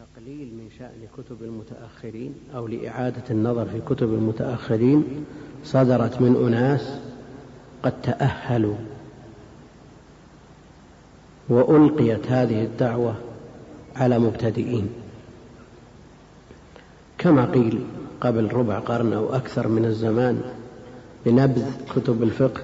[0.00, 5.04] لتقليل من شأن كتب المتأخرين أو لإعادة النظر في كتب المتأخرين
[5.64, 6.98] صدرت من أناس
[7.82, 8.76] قد تأهلوا
[11.48, 13.14] وألقيت هذه الدعوة
[13.96, 14.88] على مبتدئين.
[17.18, 17.84] كما قيل
[18.20, 20.42] قبل ربع قرن أو أكثر من الزمان
[21.26, 22.62] بنبذ كتب الفقه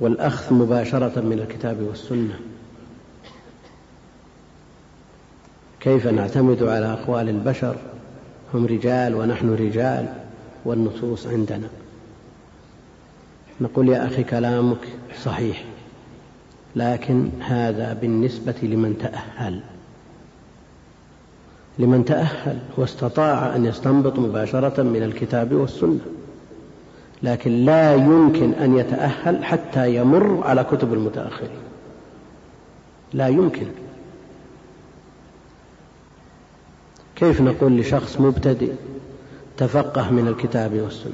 [0.00, 2.40] والأخذ مباشرة من الكتاب والسنة.
[5.84, 7.76] كيف نعتمد على أقوال البشر؟
[8.54, 10.06] هم رجال ونحن رجال
[10.64, 11.68] والنصوص عندنا.
[13.60, 14.88] نقول يا أخي كلامك
[15.22, 15.64] صحيح
[16.76, 19.60] لكن هذا بالنسبة لمن تأهل.
[21.78, 26.00] لمن تأهل واستطاع أن يستنبط مباشرة من الكتاب والسنة
[27.22, 31.50] لكن لا يمكن أن يتأهل حتى يمر على كتب المتأخرين.
[33.12, 33.66] لا يمكن.
[37.16, 38.72] كيف نقول لشخص مبتدئ
[39.56, 41.12] تفقه من الكتاب والسنة؟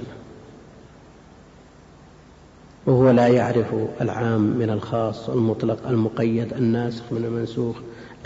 [2.86, 3.66] وهو لا يعرف
[4.00, 7.76] العام من الخاص المطلق المقيد الناسخ من المنسوخ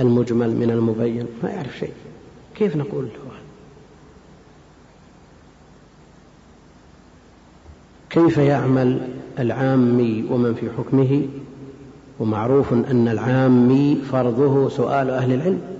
[0.00, 1.92] المجمل من المبين ما يعرف شيء.
[2.54, 3.34] كيف نقول له؟
[8.10, 11.26] كيف يعمل العامي ومن في حكمه؟
[12.20, 15.73] ومعروف أن العامي فرضه سؤال أهل العلم.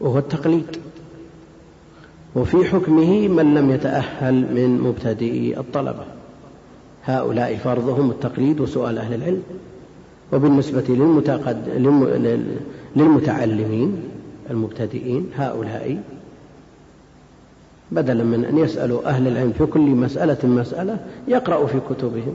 [0.00, 0.76] وهو التقليد.
[2.34, 6.04] وفي حكمه من لم يتأهل من مبتدئي الطلبة.
[7.04, 9.42] هؤلاء فرضهم التقليد وسؤال أهل العلم.
[10.32, 11.68] وبالنسبة للمتقد...
[12.96, 14.02] للمتعلمين
[14.50, 16.02] المبتدئين هؤلاء
[17.92, 22.34] بدلا من أن يسألوا أهل العلم في كل مسألة مسألة يقرأوا في كتبهم.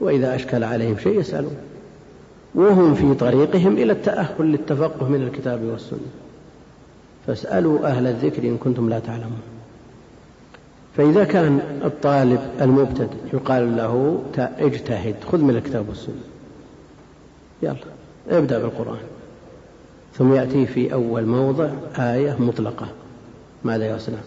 [0.00, 1.56] وإذا أشكل عليهم شيء يسألون.
[2.54, 5.98] وهم في طريقهم إلى التأهل للتفقه من الكتاب والسنة.
[7.26, 9.42] فاسألوا أهل الذكر إن كنتم لا تعلمون.
[10.96, 16.14] فإذا كان الطالب المبتدئ يقال له اجتهد خذ من الكتاب والسنة.
[17.62, 17.76] يلا
[18.30, 19.04] ابدأ بالقرآن.
[20.14, 22.86] ثم يأتي في أول موضع آية مطلقة.
[23.64, 24.18] ماذا يصنع؟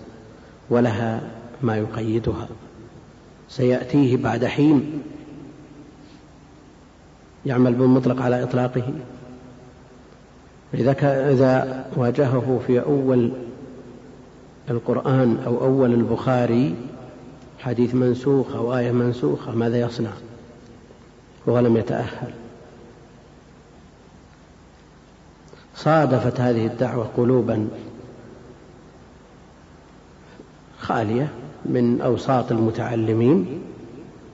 [0.70, 1.22] ولها
[1.62, 2.48] ما يقيدها.
[3.50, 5.02] سيأتيه بعد حين.
[7.48, 8.94] يعمل بالمطلق على إطلاقه.
[10.74, 10.92] إذا
[11.32, 13.32] إذا واجهه في أول
[14.70, 16.76] القرآن أو أول البخاري
[17.60, 20.10] حديث منسوخ أو آية منسوخة ماذا يصنع؟
[21.46, 22.32] وهو لم يتأهل.
[25.76, 27.68] صادفت هذه الدعوة قلوبا
[30.80, 31.30] خالية
[31.66, 33.62] من أوساط المتعلمين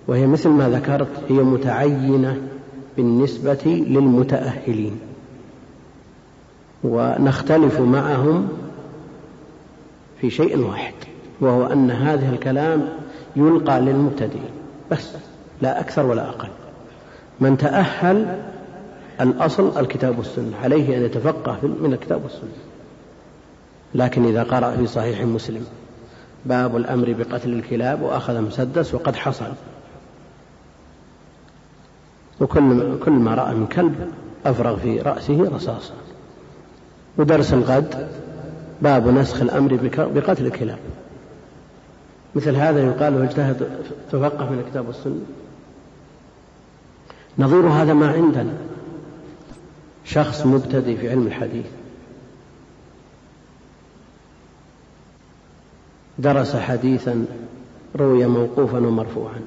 [0.07, 2.52] وهي مثل ما ذكرت هي متعينة
[2.97, 4.99] بالنسبة للمتأهلين.
[6.83, 8.47] ونختلف معهم
[10.21, 10.93] في شيء واحد
[11.41, 12.89] وهو أن هذا الكلام
[13.35, 14.49] يلقى للمبتدئين
[14.91, 15.09] بس
[15.61, 16.49] لا أكثر ولا أقل.
[17.39, 18.39] من تأهل
[19.21, 22.49] الأصل الكتاب والسنة عليه أن يتفقه من الكتاب والسنة.
[23.95, 25.65] لكن إذا قرأ في صحيح مسلم
[26.45, 29.51] باب الأمر بقتل الكلاب وأخذ مسدس وقد حصل.
[32.41, 34.11] وكل كل ما رأى من كلب
[34.45, 35.93] أفرغ في رأسه رصاصا
[37.17, 38.09] ودرس الغد
[38.81, 40.79] باب نسخ الأمر بقتل الكلاب.
[42.35, 43.69] مثل هذا يقال له اجتهد
[44.11, 45.25] تفقه من الكتاب والسنة.
[47.39, 48.53] نظير هذا ما عندنا.
[50.05, 51.65] شخص مبتدئ في علم الحديث.
[56.19, 57.25] درس حديثا
[57.95, 59.41] روي موقوفا ومرفوعا.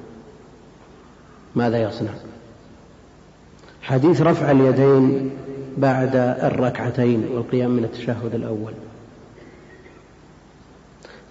[1.55, 2.11] ماذا يصنع؟
[3.87, 5.29] حديث رفع اليدين
[5.77, 8.73] بعد الركعتين والقيام من التشهد الأول.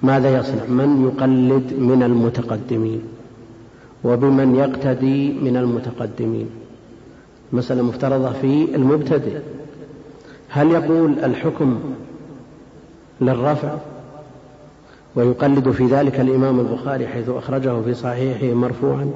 [0.03, 3.03] ماذا يصنع؟ من يقلد من المتقدمين
[4.05, 6.51] وبمن يقتدي من المتقدمين.
[7.53, 9.39] مسألة مفترضة في المبتدئ.
[10.49, 11.81] هل يقول الحكم
[13.21, 13.77] للرفع
[15.15, 19.11] ويقلد في ذلك الإمام البخاري حيث أخرجه في صحيحه مرفوعا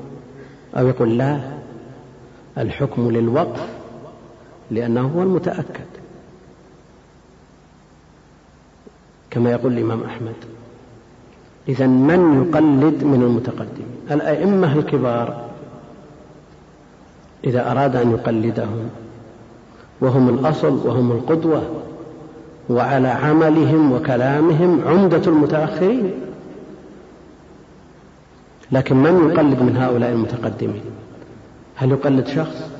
[0.76, 1.60] أو يقول لا؟
[2.58, 3.69] الحكم للوقف
[4.70, 5.91] لأنه هو المتأكد.
[9.31, 10.35] كما يقول الإمام أحمد
[11.69, 15.44] إذا من يقلد من المتقدمين الأئمة الكبار
[17.44, 18.88] إذا أراد أن يقلدهم
[20.00, 21.62] وهم الأصل وهم القدوة
[22.70, 26.12] وعلى عملهم وكلامهم عمدة المتأخرين.
[28.73, 30.82] لكن من يقلد من هؤلاء المتقدمين؟
[31.81, 32.71] هل يقلد شخص؟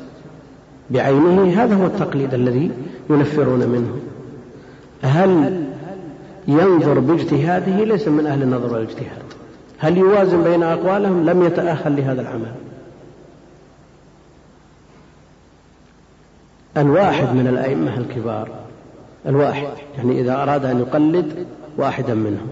[0.91, 2.71] بعينه هذا هو التقليد الذي
[3.11, 3.97] ينفرون منه.
[5.03, 5.63] هل
[6.49, 9.23] ينظر باجتهاده؟ ليس من أهل النظر والاجتهاد.
[9.79, 12.53] هل يوازن بين أقوالهم؟ لم يتأهل لهذا العمل.
[16.77, 18.49] الواحد من الأئمة الكبار
[19.27, 22.49] الواحد يعني إذا أراد أن يقلد واحدا منهم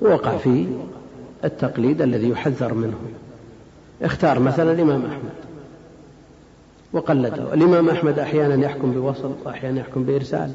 [0.00, 0.66] وقع في
[1.44, 2.98] التقليد الذي يحذر منه.
[4.02, 5.43] اختار مثلا الإمام أحمد.
[6.94, 7.54] وقلده.
[7.54, 10.52] الإمام أحمد أحيانا يحكم بوصل وأحيانا يحكم بإرسال.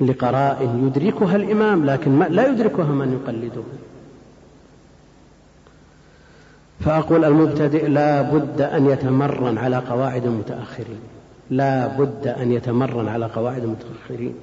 [0.00, 3.62] لقرائن يدركها الإمام لكن لا يدركها من يقلده.
[6.80, 11.00] فأقول المبتدئ لا بد أن يتمرن على قواعد المتأخرين
[11.50, 14.34] لا بد أن يتمرن على قواعد المتأخرين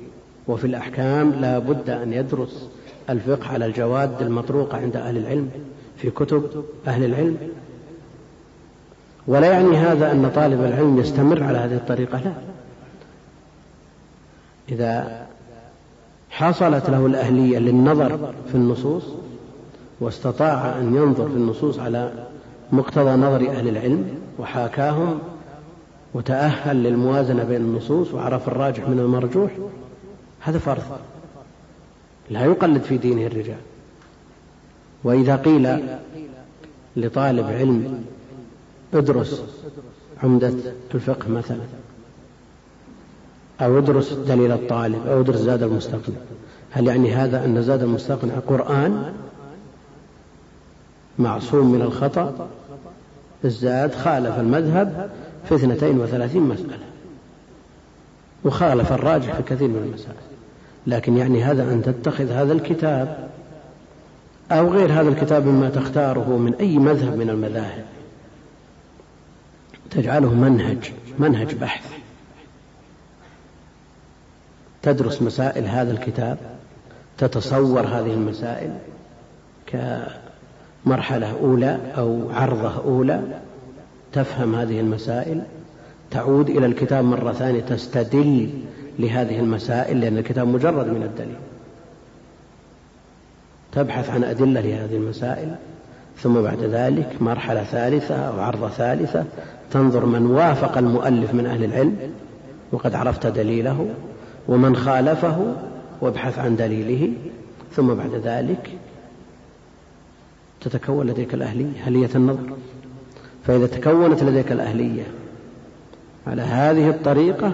[0.48, 2.70] وفي الأحكام لا بد أن يدرس
[3.10, 5.50] الفقه على الجواد المطروقة عند أهل العلم.
[5.98, 7.38] في كتب أهل العلم.
[9.30, 12.34] ولا يعني هذا أن طالب العلم يستمر على هذه الطريقة؟ لا.
[14.70, 15.26] إذا
[16.30, 19.04] حصلت له الأهلية للنظر في النصوص
[20.00, 22.12] واستطاع أن ينظر في النصوص على
[22.72, 25.20] مقتضى نظر أهل العلم وحاكاهم
[26.14, 29.52] وتأهل للموازنة بين النصوص وعرف الراجح من المرجوح
[30.40, 30.84] هذا فرض.
[32.30, 33.62] لا يقلد في دينه الرجال.
[35.04, 35.80] وإذا قيل
[36.96, 38.04] لطالب علم
[38.94, 39.44] ادرس
[40.24, 40.54] عمدة
[40.96, 41.60] الفقه مثلا
[43.62, 46.18] أو ادرس دليل الطالب أو ادرس زاد المستقنع
[46.72, 49.14] هل يعني هذا أن زاد المستقنع قرآن
[51.20, 52.48] معصوم من الخطأ؟
[53.46, 55.10] الزاد خالف المذهب
[55.50, 56.80] في اثنتين وثلاثين مسألة
[58.46, 60.16] وخالف الراجح في كثير من المسائل.
[60.88, 63.30] لكن يعني هذا أن تتخذ هذا الكتاب
[64.52, 67.86] أو غير هذا الكتاب مما تختاره من أي مذهب من المذاهب.
[69.92, 71.92] تجعله منهج منهج بحث.
[74.82, 76.38] تدرس مسائل هذا الكتاب
[77.18, 78.78] تتصور هذه المسائل
[80.86, 83.42] كمرحلة أولى أو عرضة أولى
[84.14, 85.42] تفهم هذه المسائل.
[86.12, 88.50] تعود إلى الكتاب مرة ثانية تستدل
[89.00, 91.40] لهذه المسائل لأن الكتاب مجرد من الدليل.
[93.72, 95.56] تبحث عن أدلة لهذه المسائل.
[96.24, 99.26] ثم بعد ذلك مرحلة ثالثة أو عرضة ثالثة
[99.72, 101.98] تنظر من وافق المؤلف من أهل العلم
[102.72, 103.88] وقد عرفت دليله
[104.48, 105.56] ومن خالفه
[106.02, 107.10] وابحث عن دليله
[107.72, 108.70] ثم بعد ذلك
[110.62, 112.50] تتكون لديك الأهلية أهلية النظر.
[113.44, 115.04] فإذا تكونت لديك الأهلية
[116.28, 117.52] على هذه الطريقة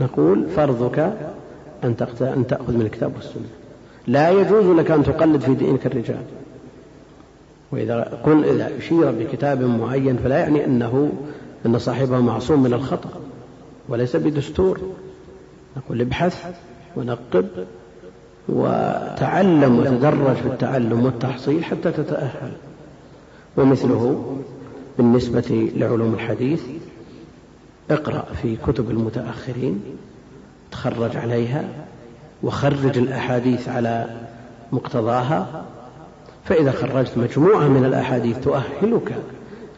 [0.00, 1.12] نقول فرضك
[1.84, 3.48] أن تأخذ من الكتاب والسنة.
[4.06, 6.22] لا يجوز لك أن تقلد في دينك الرجال.
[7.72, 11.12] وإذا قل إذا أشير بكتاب معين فلا يعني أنه
[11.66, 13.10] أن صاحبه معصوم من الخطأ
[13.88, 14.80] وليس بدستور.
[15.76, 16.44] نقول ابحث
[16.96, 17.46] ونقب
[18.48, 22.52] وتعلم وتدرج في التعلم والتحصيل حتى تتأهل.
[23.56, 24.36] ومثله
[24.98, 26.62] بالنسبة لعلوم الحديث
[27.90, 29.80] اقرأ في كتب المتأخرين
[30.70, 31.68] تخرج عليها
[32.42, 34.06] وخرج الأحاديث على
[34.72, 35.64] مقتضاها
[36.48, 39.14] فإذا خرجت مجموعة من الأحاديث تؤهلك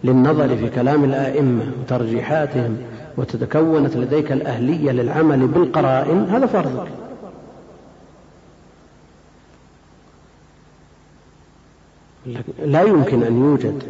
[0.05, 2.77] للنظر في كلام الآئمة وترجيحاتهم
[3.17, 6.89] وتتكونت لديك الأهلية للعمل بالقرائن هذا فرضك
[12.65, 13.83] لا يمكن أن يوجد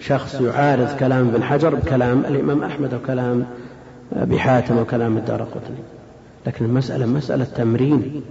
[0.00, 3.46] شخص يعارض كلام ابن حجر بكلام الإمام أحمد أو كلام
[4.12, 5.76] أبي حاتم أو كلام الدار قطني.
[6.46, 8.22] لكن المسألة مسألة تمرين.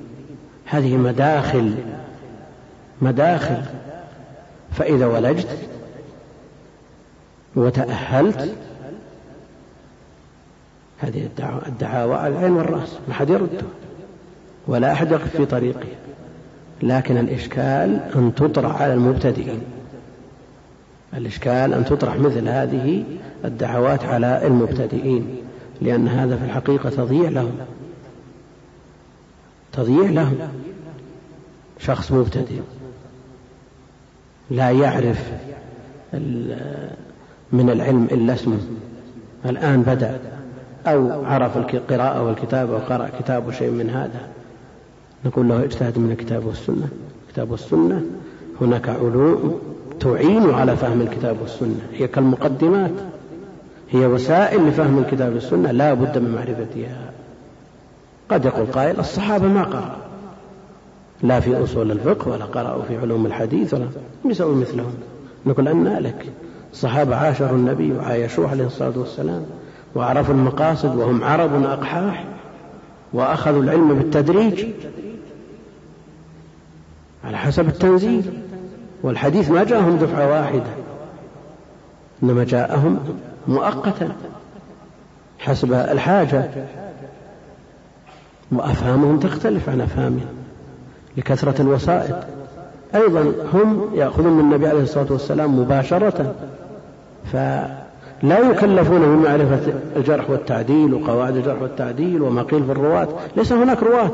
[0.65, 1.73] هذه مداخل.
[3.01, 3.61] مداخل.
[4.73, 5.57] فإذا ولجت
[7.55, 8.55] وتأهلت
[10.99, 11.29] هذه
[11.67, 13.61] الدعاوى على العين والرأس ما حد يرده
[14.67, 15.87] ولا أحد يقف في طريقه.
[16.83, 19.61] لكن الإشكال أن تطرح على المبتدئين.
[21.13, 23.03] الإشكال أن تطرح مثل هذه
[23.45, 25.35] الدعوات على المبتدئين
[25.81, 27.57] لأن هذا في الحقيقة تضييع لهم.
[29.73, 30.37] تضييع لهم.
[31.79, 32.61] شخص مبتدئ.
[34.53, 35.31] لا يعرف
[37.51, 38.59] من العلم إلا اسمه.
[39.45, 40.19] الآن بدأ.
[40.87, 44.27] أو عرف القراءة والكتابة وقرأ كتاب شيء من هذا.
[45.25, 46.87] نقول له اجتهد من الكتاب والسنة.
[47.27, 48.01] الكتاب والسنة
[48.61, 49.61] هناك علوم
[49.99, 51.79] تعين على فهم الكتاب والسنة.
[51.93, 52.91] هي كالمقدمات.
[53.91, 55.71] هي وسائل لفهم الكتاب والسنة.
[55.71, 57.11] لا بد من معرفتها.
[58.29, 60.02] قد يقول قائل الصحابة ما قرأوا
[61.23, 63.87] لا في أصول الفقه ولا قرأوا في علوم الحديث ولا
[64.25, 64.93] يسوي مثلهم.
[65.45, 66.25] نقول أن لك
[66.71, 69.45] الصحابة عاشروا النبي وعايشوه عليه الصلاة والسلام
[69.95, 72.25] وعرفوا المقاصد وهم عرب أقحاح
[73.13, 74.65] وأخذوا العلم بالتدريج
[77.23, 78.23] على حسب التنزيل.
[79.03, 80.73] والحديث ما جاءهم دفعة واحدة
[82.23, 82.99] إنما جاءهم
[83.47, 84.15] مؤقتا
[85.39, 86.49] حسب الحاجة.
[88.51, 90.42] وأفهامهم تختلف عن أفهامنا
[91.17, 92.15] لكثرة الوسائط.
[92.95, 96.35] أيضا هم يأخذون من النبي عليه الصلاة والسلام مباشرة
[97.31, 103.07] فلا يكلفون بمعرفة الجرح والتعديل وقواعد الجرح والتعديل وما قيل في الرواة.
[103.37, 104.11] ليس هناك رواة.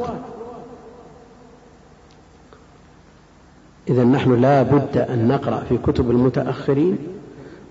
[3.89, 6.97] إذا نحن لا بد أن نقرأ في كتب المتأخرين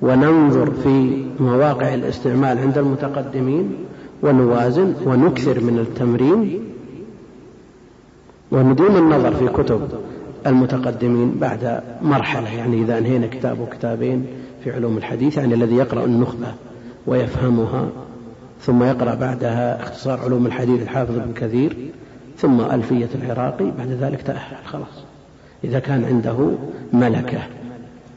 [0.02, 3.76] وننظر في مواقع الاستعمال عند المتقدمين
[4.22, 6.67] ونوازن ونكثر من التمرين
[8.50, 9.80] وندوم النظر في كتب
[10.46, 14.26] المتقدمين بعد مرحلة يعني إذا أنهينا كتاب وكتابين
[14.64, 16.54] في علوم الحديث يعني الذي يقرأ النخبة
[17.06, 17.88] ويفهمها
[18.60, 21.76] ثم يقرأ بعدها اختصار علوم الحديث الحافظ ابن كثير
[22.38, 25.04] ثم ألفية العراقي بعد ذلك تأهل خلاص.
[25.64, 26.50] إذا كان عنده
[26.92, 27.38] ملكة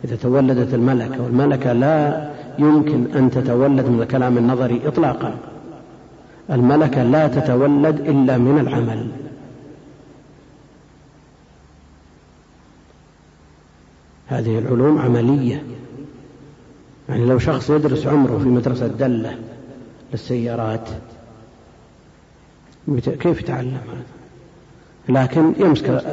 [0.04, 5.34] إذا تولدت الملكة والملكة لا يمكن أن تتولد من الكلام النظري إطلاقا.
[6.52, 9.08] الملكة لا تتولد إلا من العمل.
[14.32, 15.64] هذه العلوم عملية.
[17.10, 19.36] يعني لو شخص يدرس عمره في مدرسة دلة
[20.12, 20.90] للسيارات
[23.20, 23.78] كيف يتعلم؟
[25.10, 26.04] هذا لكن يمسك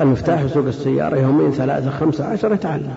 [0.00, 2.94] المفتاح يسوق السيارة يومين ثلاثة خمسة عشر يتعلم.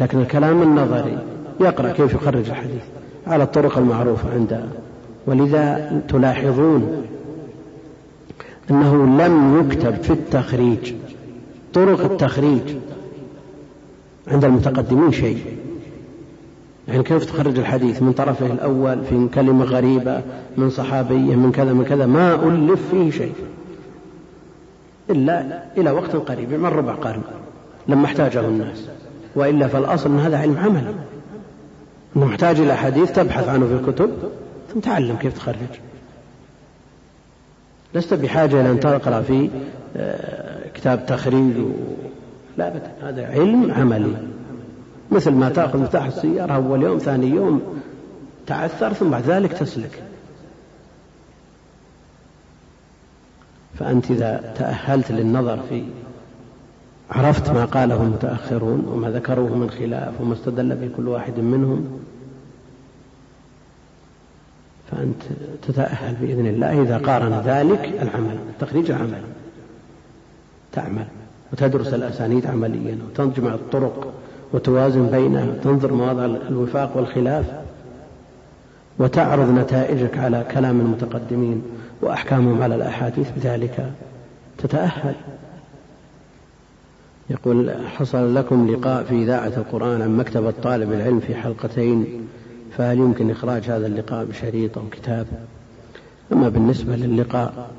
[0.00, 1.18] لكن الكلام النظري
[1.60, 2.82] يقرأ كيف يخرج الحديث
[3.26, 4.68] على الطرق المعروفة عند
[5.26, 7.06] ولذا تلاحظون
[8.70, 8.94] أنه
[9.26, 10.94] لم يكتب في التخريج
[11.74, 12.76] طرق التخريج
[14.28, 15.44] عند المتقدمين شيء.
[16.88, 20.22] يعني كيف تخرج الحديث؟ من طرفه الأول في كلمة غريبة
[20.56, 23.34] من صحابية من كذا من كذا ما ألف فيه شيء.
[25.10, 27.22] إلا إلى وقت قريب من ربع قرن
[27.88, 28.88] لما احتاجه الناس.
[29.36, 30.94] وإلا فالأصل أن هذا علم عمل.
[32.16, 34.10] أنه محتاج إلى حديث تبحث عنه في الكتب
[34.74, 35.56] ثم تعلم كيف تخرج.
[37.94, 39.50] لست بحاجة إلى أن تقرأ في
[39.96, 41.70] آه، كتاب تخريج و...
[42.58, 44.16] لا أبدا هذا علم عملي.
[45.10, 47.62] مثل ما تأخذ مفتاح السيارة أول يوم ثاني يوم
[48.46, 50.02] تعثر ثم بعد ذلك تسلك.
[53.78, 55.84] فأنت إذا تأهلت للنظر في
[57.10, 61.98] عرفت ما قاله المتأخرون وما ذكروه من خلاف وما استدل به كل واحد منهم
[64.90, 65.22] فأنت
[65.62, 66.82] تتأهل بإذن الله.
[66.82, 69.22] إذا قارن ذلك العمل التخريج عمل
[70.74, 71.06] تعمل
[71.52, 74.12] وتدرس الأسانيد عمليا وتجمع الطرق
[74.52, 77.44] وتوازن بينها تنظر مواضع الوفاق والخلاف
[78.98, 81.62] وتعرض نتائجك على كلام المتقدمين
[82.02, 83.92] وأحكامهم على الأحاديث بذلك
[84.58, 85.14] تتأهل.
[87.30, 92.06] يقول حصل لكم لقاء في إذاعة القرآن عن مكتبة طالب العلم في حلقتين
[92.76, 95.26] فهل يمكن إخراج هذا اللقاء بشريط أو كتاب؟
[96.32, 97.70] أما بالنسبة للقاء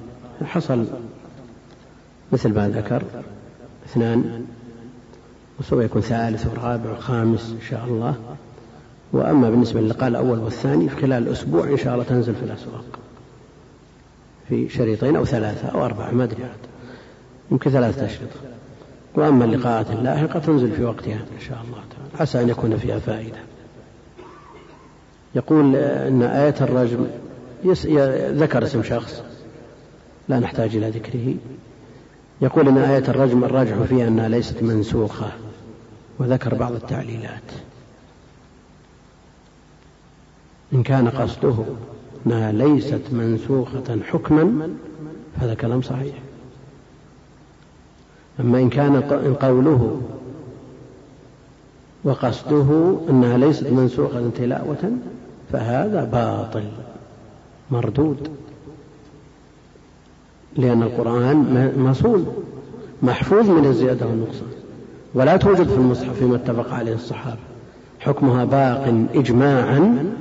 [0.45, 0.85] حصل
[2.31, 3.03] مثل ما ذكر
[3.85, 4.45] اثنان
[5.59, 8.15] وسوف يكون ثالث ورابع وخامس إن شاء الله.
[9.13, 12.85] وأما بالنسبة للقاء الأول والثاني في خلال الأسبوع إن شاء الله تنزل في الأسواق.
[14.49, 16.43] في شريطين أو ثلاثة أو أربعة ما أدري
[17.51, 18.39] يمكن ثلاثة أشرطة.
[19.15, 22.21] وأما اللقاءات اللاحقة تنزل في وقتها إن شاء الله تعالى.
[22.21, 23.37] عسى أن يكون فيها فائدة.
[25.35, 27.07] يقول أن آية الرجم
[28.39, 29.23] ذكر اسم شخص
[30.29, 31.35] لا نحتاج إلى ذكره.
[32.41, 35.31] يقول أن آية الرجم الراجح فيها أنها ليست منسوخة
[36.19, 37.51] وذكر بعض التعليلات.
[40.73, 41.55] إن كان قصده
[42.25, 44.69] أنها ليست منسوخة حكما
[45.35, 46.15] فهذا كلام صحيح.
[48.39, 49.01] أما إن كان
[49.41, 50.01] قوله
[52.03, 54.91] وقصده أنها ليست منسوخة تلاوة
[55.51, 56.65] فهذا باطل
[57.71, 58.29] مردود.
[60.57, 62.27] لأن القرآن مصون
[63.01, 64.47] محفوظ من الزيادة والنقصان
[65.13, 67.39] ولا توجد في المصحف فيما اتفق عليه الصحابة.
[67.99, 70.13] حكمها باق إجماعا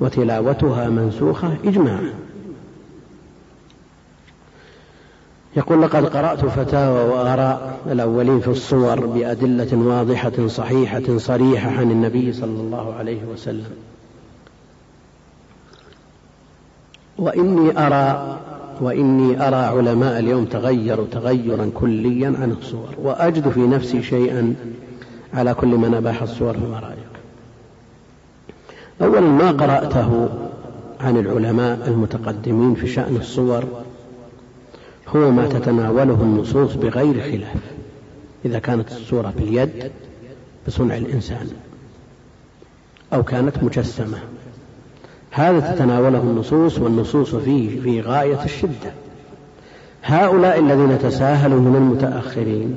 [0.00, 2.12] وتلاوتها منسوخة إجماعا.
[5.56, 12.60] يقول لقد قرأت فتاوى وآراء الأولين في الصور بأدلة واضحة صحيحة صريحة عن النبي صلى
[12.60, 13.76] الله عليه وسلم.
[17.18, 18.38] وإني أرى
[18.80, 24.54] وإني أرى علماء اليوم تغيروا تغيرا كليا عن الصور وأجد في نفسي شيئا
[25.34, 27.16] على كل من أباح الصور فما رأيك
[29.02, 30.28] أولا ما قرأته
[31.00, 33.64] عن العلماء المتقدمين في شأن الصور
[35.08, 37.60] هو ما تتناوله النصوص بغير خلاف
[38.44, 39.90] إذا كانت الصورة باليد
[40.66, 41.48] بصنع الإنسان
[43.12, 44.18] أو كانت مجسمة.
[45.36, 48.92] هذا تتناوله النصوص والنصوص فيه في غاية الشدة.
[50.04, 52.76] هؤلاء الذين تساهلوا من المتأخرين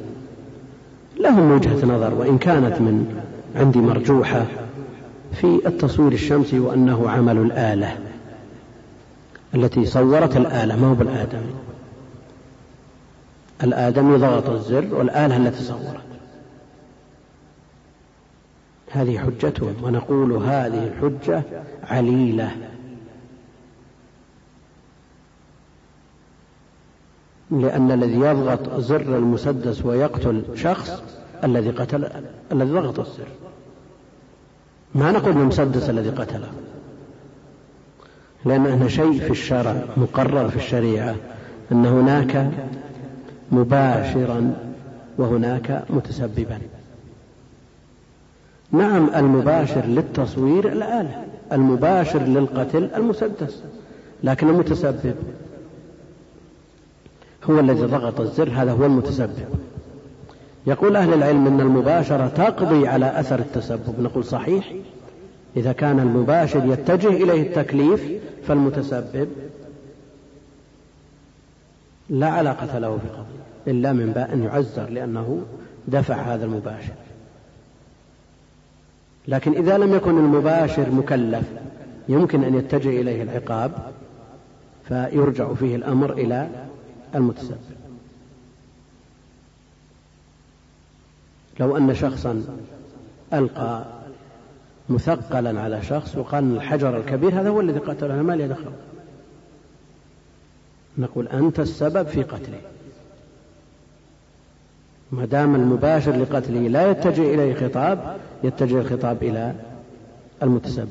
[1.20, 3.22] لهم وجهة نظر وإن كانت من
[3.56, 4.46] عندي مرجوحة
[5.42, 7.98] في التصوير الشمسي وأنه عمل الآلة
[9.56, 11.54] التي صورت الآلة ما هو بالآدمي؟
[13.64, 16.09] الآدمي ضغط الزر والآلة التي صورت.
[18.92, 21.44] هذه حجتهم ونقول هذه الحجة
[21.84, 22.52] عليلة.
[27.52, 31.04] لأن الذي يضغط زر المسدس ويقتل شخص
[31.44, 32.10] الذي قتل
[32.52, 33.28] الذي ضغط الزر.
[34.96, 36.50] ما نقول المسدس الذي قتله.
[38.46, 41.16] لأن هنا شيء في الشرع مقرر في الشريعة
[41.72, 42.52] أن هناك
[43.52, 44.54] مباشرا
[45.18, 46.60] وهناك متسببا.
[48.72, 53.64] نعم المباشر للتصوير الآلة المباشر للقتل المسدس
[54.24, 55.16] لكن المتسبب
[57.50, 59.48] هو الذي ضغط الزر هذا هو المتسبب.
[60.68, 64.74] يقول أهل العلم أن المباشرة تقضي على أثر التسبب نقول صحيح.
[65.58, 68.12] إذا كان المباشر يتجه إليه التكليف
[68.48, 69.28] فالمتسبب
[72.10, 75.42] لا علاقة له في قضية إلا من باء يعزر لأنه
[75.88, 76.94] دفع هذا المباشر.
[79.30, 81.46] لكن إذا لم يكن المباشر مكلف
[82.10, 83.72] يمكن أن يتجه إليه العقاب
[84.88, 86.50] فيرجع فيه الأمر إلى
[87.16, 87.58] المتسبب.
[91.60, 92.44] لو أن شخصا
[93.34, 93.86] ألقى
[94.90, 98.72] مثقلا على شخص وقال الحجر الكبير هذا هو الذي قتله أنا ما لي دخل.
[100.98, 102.62] نقول أنت السبب في قتله.
[105.12, 109.54] ما دام المباشر لقتله لا يتجه إليه خطاب يتجه الخطاب إلى
[110.44, 110.90] المتسبب.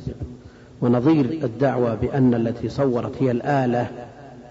[0.80, 3.90] ونظير الدعوة بأن التي صورت هي الآلة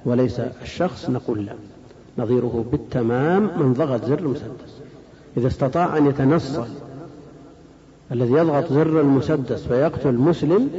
[0.06, 1.54] وليس الشخص نقول لا.
[2.18, 4.82] نظيره بالتمام من ضغط زر المسدس
[5.38, 6.68] إذا استطاع أن يتنصل
[8.12, 10.70] الذي يضغط زر المسدس فيقتل مسلم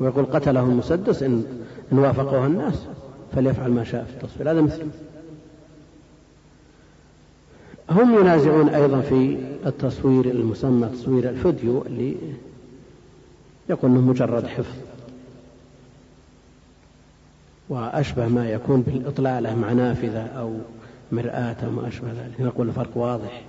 [0.00, 1.44] ويقول قتله المسدس إن,
[1.92, 2.74] إن وافقه الناس
[3.34, 4.50] فليفعل ما شاء في التصوير.
[4.50, 4.82] هذا مثل.
[7.92, 12.16] هم ينازعون أيضا في التصوير المسمى تصوير الفيديو اللي
[13.70, 14.76] يقول أنه مجرد حفظ.
[17.68, 20.54] وأشبه ما يكون بالإطلالة مع نافذة أو
[21.12, 22.40] مرآة أو ما أشبه ذلك.
[22.40, 23.42] نقول الفرق واضح.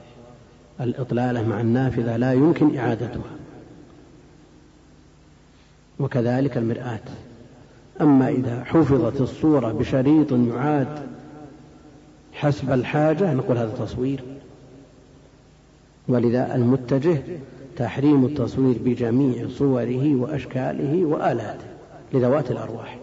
[0.82, 3.32] الإطلالة مع النافذة لا يمكن إعادتها.
[6.00, 7.00] وكذلك المرآة.
[8.02, 11.08] أما إذا حفظت الصورة بشريط يعاد
[12.34, 14.33] حسب الحاجة نقول هذا تصوير.
[16.08, 17.18] ولذا المتجه
[17.78, 21.66] تحريم التصوير بجميع صوره وأشكاله وآلاته
[22.14, 22.98] لذوات الأرواح.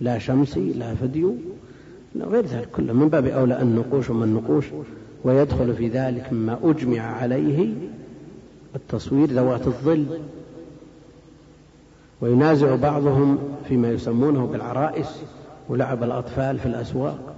[0.00, 1.34] لا شمسي لا فيديو
[2.20, 2.92] غير ذلك كله.
[2.92, 4.64] من باب أولى النقوش وما النقوش
[5.24, 7.68] ويدخل في ذلك مما أجمع عليه
[8.76, 10.06] التصوير ذوات الظل.
[12.20, 15.22] وينازع بعضهم فيما يسمونه بالعرائس
[15.68, 17.33] ولعب الأطفال في الأسواق.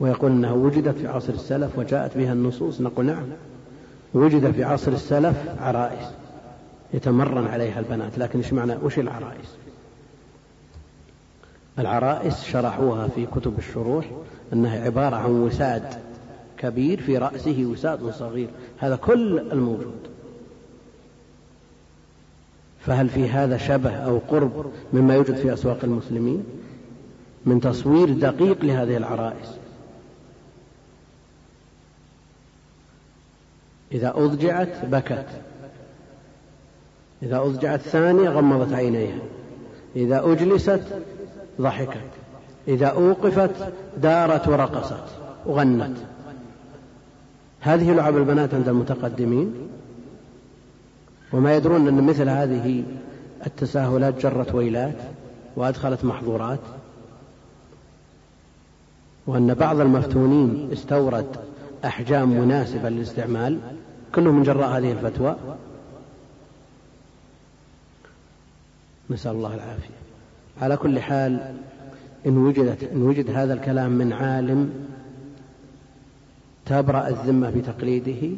[0.00, 3.26] ويقول أنها وجدت في عصر السلف وجاءت بها النصوص نقول نعم
[4.14, 6.06] وجد في عصر السلف عرائس
[6.94, 9.56] يتمرن عليها البنات لكن إيش معنى؟ وش العرائس؟
[11.78, 14.10] العرائس شرحوها في كتب الشروح
[14.52, 15.84] أنها عبارة عن وساد
[16.58, 20.00] كبير في رأسه وساد صغير هذا كل الموجود.
[22.80, 26.44] فهل في هذا شبه أو قرب مما يوجد في أسواق المسلمين؟
[27.46, 29.59] من تصوير دقيق لهذه العرائس.
[33.92, 35.26] إذا أضجعت بكت.
[37.22, 39.18] إذا أضجعت ثانية غمضت عينيها.
[39.96, 40.82] إذا أجلست
[41.60, 42.10] ضحكت.
[42.68, 45.04] إذا أوقفت دارت ورقصت.
[45.46, 45.96] وغنت
[47.60, 49.54] هذه لعب البنات عند المتقدمين.
[51.32, 52.84] وما يدرون أن مثل هذه
[53.46, 54.96] التساهلات جرت ويلات
[55.56, 56.60] وأدخلت محظورات.
[59.26, 61.49] وأن بعض المفتونين استورد
[61.84, 63.58] أحجام مناسبة للاستعمال.
[64.14, 65.36] كله من جراء هذه الفتوى.
[69.10, 69.94] نسأل الله العافية.
[70.62, 71.54] على كل حال
[72.26, 74.70] إن وجدت إن وجد هذا الكلام من عالم
[76.66, 78.36] تبرأ الذمة بتقليده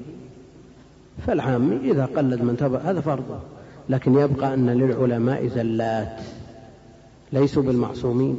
[1.26, 3.40] فالعامي إذا قلد من تبرأ هذا فرضه
[3.88, 6.20] لكن يبقى أن للعلماء زلات.
[7.32, 8.38] ليسوا بالمعصومين.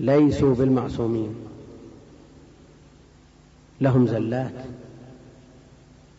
[0.00, 1.34] ليسوا بالمعصومين.
[3.80, 4.52] لهم زلات.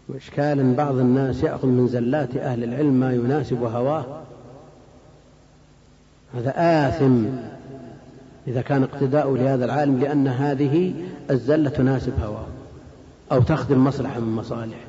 [0.10, 4.22] وإشكال بعض الناس يأخذ من زلات أهل العلم ما يناسب هواه.
[6.34, 6.54] هذا
[6.88, 7.24] آثم
[8.48, 10.94] إذا كان اقتداء لهذا العالم لأن هذه
[11.32, 12.48] الزلة تناسب هواه.
[13.32, 14.86] أو تخدم مصلحة من مصالحه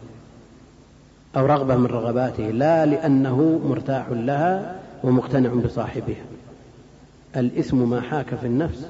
[1.37, 2.51] أو رغبة من رغباته.
[2.51, 6.25] لا لأنه مرتاح لها ومقتنع بصاحبها.
[7.37, 8.89] الإثم ما حاك في النفس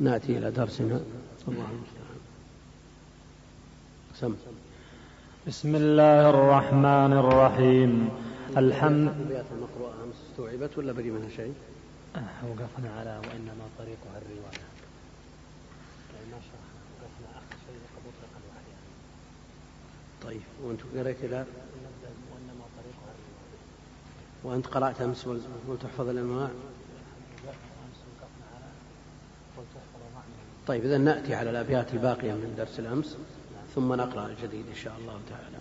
[0.00, 1.00] نأتي إلى درسنا.
[1.48, 2.20] الله المستعان.
[4.20, 4.34] سم
[5.46, 8.08] بسم الله الرحمن الرحيم.
[8.56, 11.54] الحمد الأبيات المقروءة أمس استوعبت ولا بقي منها شيء؟
[12.16, 14.66] وقفنا على وإنما طريقها الرواية.
[16.32, 18.72] ما شرحنا وقفنا آخر شيء مطلق الوحي.
[20.24, 21.40] طيب وأنت قريت إلى
[22.32, 23.60] وإنما طريقها الرواية.
[24.44, 25.26] وأنت قرأت أمس
[25.68, 26.50] وتحفظ الأنواع
[30.66, 33.16] طيب إذا نأتي على الأبيات الباقية من درس الأمس
[33.74, 35.56] ثم نقرأ الجديد إن شاء الله تعالى.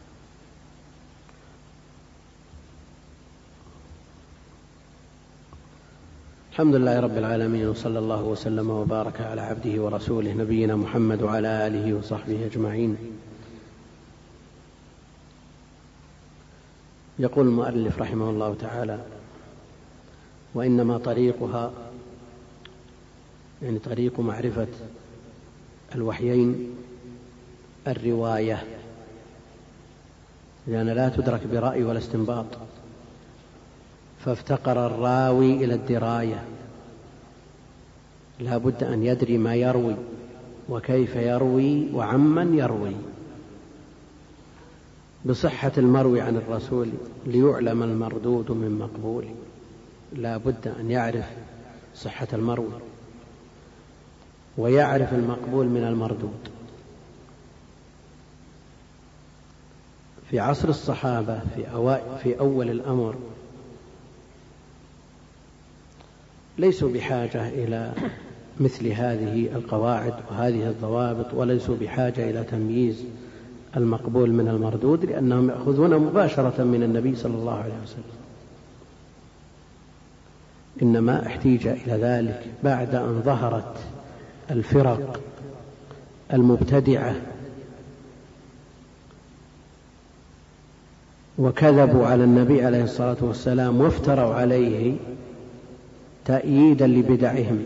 [6.52, 11.94] الحمد لله رب العالمين وصلى الله وسلم وبارك على عبده ورسوله نبينا محمد وعلى آله
[11.94, 12.98] وصحبه أجمعين.
[17.20, 19.00] يقول المؤلف رحمه الله تعالى
[20.54, 21.72] وإنما طريقها
[23.62, 24.68] يعني طريق معرفة
[25.96, 26.76] الوحيين
[27.88, 28.64] الرواية.
[30.68, 32.46] لأن لا تدرك برأي ولا استنباط.
[34.26, 36.44] فافتقر الراوي إلى الدراية.
[38.40, 39.96] لا بد أن يدري ما يروي
[40.70, 42.96] وكيف يروي وعمن يروي.
[45.26, 46.90] بصحة المروي عن الرسول
[47.26, 49.26] ليعلم المردود من مقبول.
[50.14, 51.26] لا بد أن يعرف
[51.96, 52.95] صحة المروي.
[54.58, 56.50] ويعرف المقبول من المردود.
[60.30, 63.16] في عصر الصحابة في, في أول الأمر
[66.58, 67.94] ليسوا بحاجة إلى
[68.60, 73.04] مثل هذه القواعد وهذه الضوابط وليسوا بحاجة إلى تمييز
[73.78, 78.04] المقبول من المردود لأنهم يأخذون مباشرة من النبي صلى الله عليه وسلم.
[80.82, 83.78] إنما احتيج إلى ذلك بعد أن ظهرت
[84.52, 85.20] الفرق
[86.34, 87.16] المبتدعة
[91.38, 94.96] وكذبوا على النبي عليه الصلاة والسلام وافتروا عليه
[96.26, 97.64] تأييدا لبدعهم.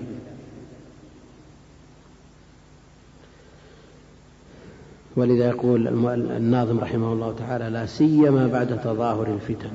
[5.16, 5.88] ولذا يقول
[6.32, 9.72] الناظم رحمه الله تعالى لا سيما بعد تظاهر الفتن.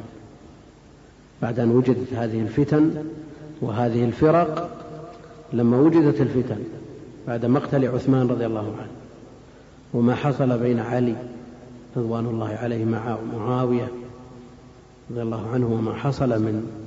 [1.42, 3.04] بعد أن وجدت هذه الفتن
[3.60, 4.70] وهذه الفرق
[5.52, 6.58] لما وجدت الفتن
[7.26, 8.90] بعد مقتل عثمان رضي الله عنه.
[9.94, 11.16] وما حصل بين علي
[11.96, 13.88] رضوان الله عليه مع معاوية
[15.10, 16.84] رضي الله عنه وما حصل من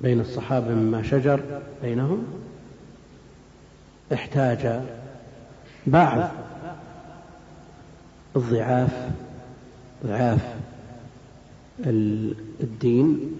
[0.00, 1.40] بين الصحابة مما شجر
[1.82, 2.24] بينهم
[4.12, 4.80] احتاج
[5.86, 6.30] بعض
[8.36, 9.10] الضعاف
[10.06, 10.54] ضعاف
[12.60, 13.30] الدين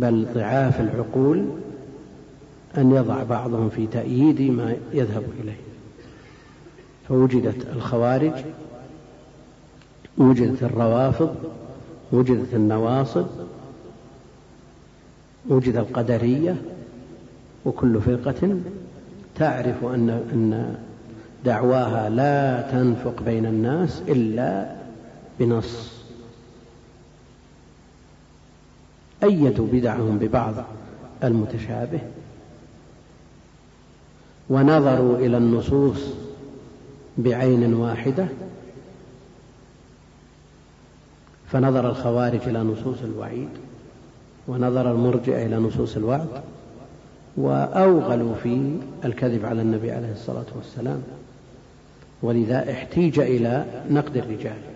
[0.00, 1.44] بل ضعاف العقول
[2.78, 5.60] أن يضع بعضهم في تأييد ما يذهب إليه.
[7.08, 8.32] فوجدت الخوارج
[10.18, 11.34] وجدت الروافض
[12.12, 13.26] وجدت النواصب
[15.48, 16.56] وجد القدرية
[17.64, 18.58] وكل فرقة
[19.36, 20.74] تعرف أن أن
[21.44, 24.76] دعواها لا تنفق بين الناس إلا
[25.40, 25.97] بنص.
[29.22, 30.54] أيدوا بدعهم ببعض
[31.24, 32.00] المتشابه.
[34.50, 36.00] ونظروا إلى النصوص
[37.18, 38.26] بعين واحدة.
[41.46, 43.48] فنظر الخوارج إلى نصوص الوعيد
[44.48, 46.28] ونظر المرجئة إلى نصوص الوعد
[47.36, 51.02] وأوغلوا في الكذب على النبي عليه الصلاة والسلام.
[52.22, 54.67] ولذا احتيج إلى نقد الرجال.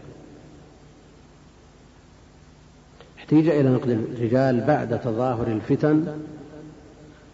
[3.22, 6.06] احتيج إلى نقد الرجال بعد تظاهر الفتن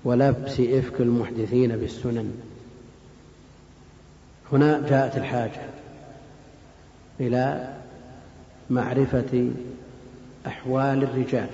[0.05, 2.33] ولبس إفك المحدثين بالسنن.
[4.53, 5.61] هنا جاءت الحاجة
[7.21, 7.75] إلى
[8.71, 9.51] معرفة
[10.47, 11.49] أحوال الرجال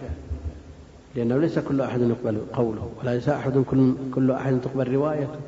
[1.14, 5.40] لأنه ليس كل أحد يقبل قوله وليس أحد كل, كل أحد تقبل روايته.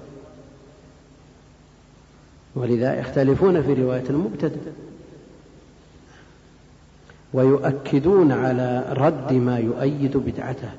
[2.55, 4.59] ولذا يختلفون في رواية المبتدئ
[7.37, 10.71] ويؤكدون على رد ما يؤيد بدعته.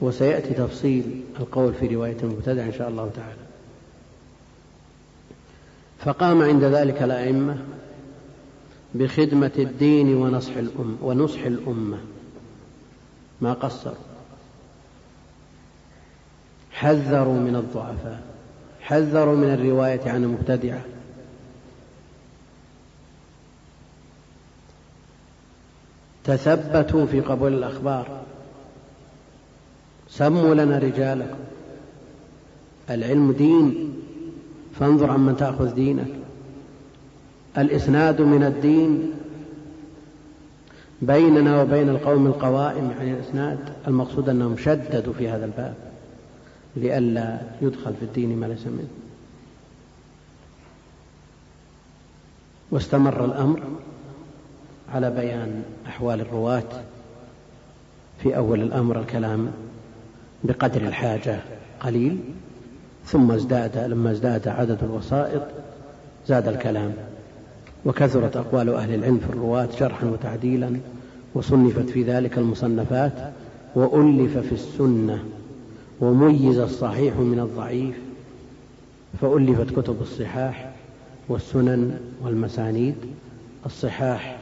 [0.00, 3.40] وسيأتي تفصيل القول في رواية المبتدع إن شاء الله تعالى.
[5.98, 7.58] فقام عند ذلك الأئمة
[8.94, 11.98] بخدمة الدين ونصح الأم ونصح الأمة.
[13.40, 13.94] ما قصروا.
[16.72, 18.22] حذروا من الضعفاء.
[18.80, 20.80] حذروا من الرواية عن المبتدعة
[26.30, 28.20] تثبتوا في قبول الأخبار.
[30.08, 31.38] سموا لنا رجالكم.
[32.90, 33.94] العلم دين.
[34.80, 36.14] فانظر عمن تأخذ دينك.
[37.58, 39.12] الإسناد من الدين.
[41.02, 45.74] بيننا وبين القوم القوائم يعني الإسناد المقصود أنهم شددوا في هذا الباب.
[46.76, 48.88] لئلا يدخل في الدين ما ليس منه.
[52.70, 53.62] واستمر الأمر.
[54.94, 56.82] على بيان أحوال الرواة
[58.22, 59.50] في أول الأمر الكلام
[60.44, 61.40] بقدر الحاجة
[61.80, 62.18] قليل
[63.06, 65.42] ثم ازداد لما ازداد عدد الوسائط
[66.26, 66.92] زاد الكلام
[67.84, 70.76] وكثرت أقوال أهل العلم في الرواة جرحا وتعديلا
[71.34, 73.12] وصنفت في ذلك المصنفات
[73.74, 75.24] وألف في السنة
[76.00, 77.94] وميز الصحيح من الضعيف
[79.20, 80.72] فألفت كتب الصحاح
[81.28, 82.94] والسنن والمسانيد
[83.66, 84.39] الصحاح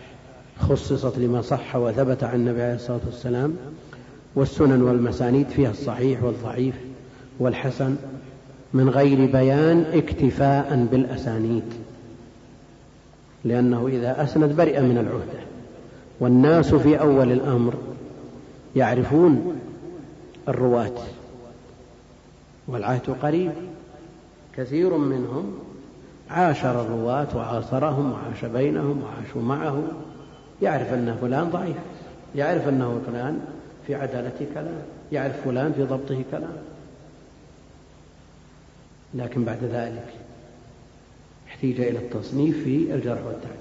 [0.61, 3.57] خصصت لما صح وثبت عن النبي عليه الصلاة والسلام
[4.35, 6.75] والسنن والمسانيد فيها الصحيح والضعيف
[7.39, 7.97] والحسن
[8.75, 11.65] من غير بيان اكتفاء بالأسانيد
[13.45, 15.49] لأنه إذا أسند برئ من العهدة
[16.21, 17.75] والناس في أول الأمر
[18.77, 19.59] يعرفون
[20.49, 20.95] الرواة
[22.69, 23.53] والعهد قريب
[24.57, 25.53] كثير منهم
[26.31, 29.83] عاشر الرواة وعاصرهم وعاش بينهم وعاشوا معه
[30.63, 31.77] يعرف أن فلان ضعيف
[32.37, 33.41] يعرف أنه فلان
[33.87, 36.57] في عدالته كلام يعرف فلان في ضبطه كلام.
[39.15, 40.07] لكن بعد ذلك
[41.49, 43.59] احتيج إلى التصنيف في الجرح والتعديل.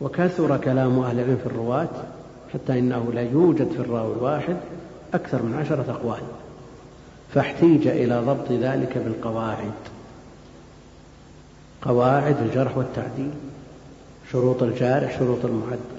[0.00, 1.88] وكثر كلام أهل العلم في الرواة
[2.54, 4.56] حتى إنه لا يوجد في الراوي الواحد
[5.14, 6.22] أكثر من عشرة أقوال.
[7.34, 9.72] فاحتيج إلى ضبط ذلك بالقواعد.
[11.82, 13.30] قواعد الجرح والتعديل.
[14.32, 15.98] شروط الجارح شروط المعدل.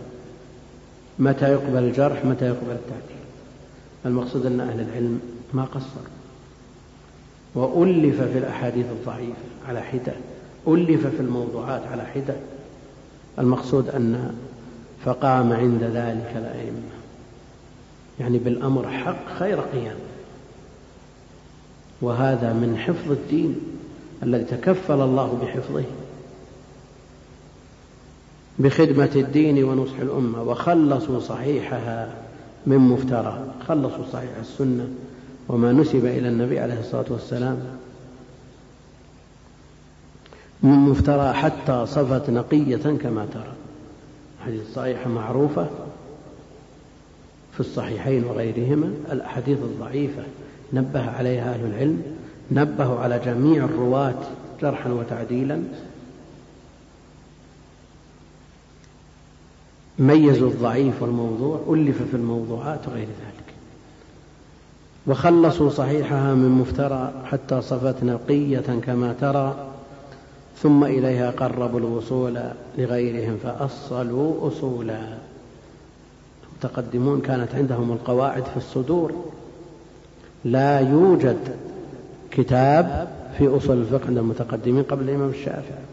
[1.20, 3.20] متى يقبل الجرح؟ متى يقبل التعديل؟
[4.06, 5.20] المقصود أن أهل العلم
[5.54, 6.06] ما قصروا.
[7.56, 9.34] وألف في الأحاديث الضعيفة
[9.68, 10.14] على حدة.
[10.68, 12.36] ألف في الموضوعات على حدة.
[13.40, 14.36] المقصود أن
[15.06, 16.90] فقام عند ذلك الأئمة.
[18.20, 19.98] يعني بالأمر حق خير قيام.
[22.02, 23.56] وهذا من حفظ الدين
[24.24, 25.84] الذي تكفل الله بحفظه.
[28.60, 32.14] بخدمة الدين ونصح الأمة وخلصوا صحيحها
[32.68, 33.44] من مفترى.
[33.68, 34.88] خلصوا صحيح السنة
[35.50, 37.60] وما نسب إلى النبي عليه الصلاة والسلام
[40.64, 43.54] من مفترى حتى صفت نقية كما ترى.
[44.46, 45.68] حديث صحيحة معروفة
[47.54, 48.94] في الصحيحين وغيرهما.
[49.12, 50.24] الأحاديث الضعيفة
[50.74, 52.04] نبه عليها أهل العلم
[52.52, 54.20] نبهوا على جميع الرواة
[54.62, 55.64] جرحا وتعديلا.
[60.00, 63.54] ميزوا الضعيف والموضوع ألف في الموضوعات وغير ذلك.
[65.08, 69.68] وخلصوا صحيحها من مفترى حتى صفت نقية كما ترى
[70.58, 72.40] ثم إليها قربوا الوصول
[72.78, 75.02] لغيرهم فأصلوا أصولا.
[76.52, 79.14] المتقدمون كانت عندهم القواعد في الصدور.
[80.46, 81.38] لا يوجد
[82.32, 83.08] كتاب
[83.38, 85.84] في أصول الفقه عند المتقدمين قبل الإمام الشافعي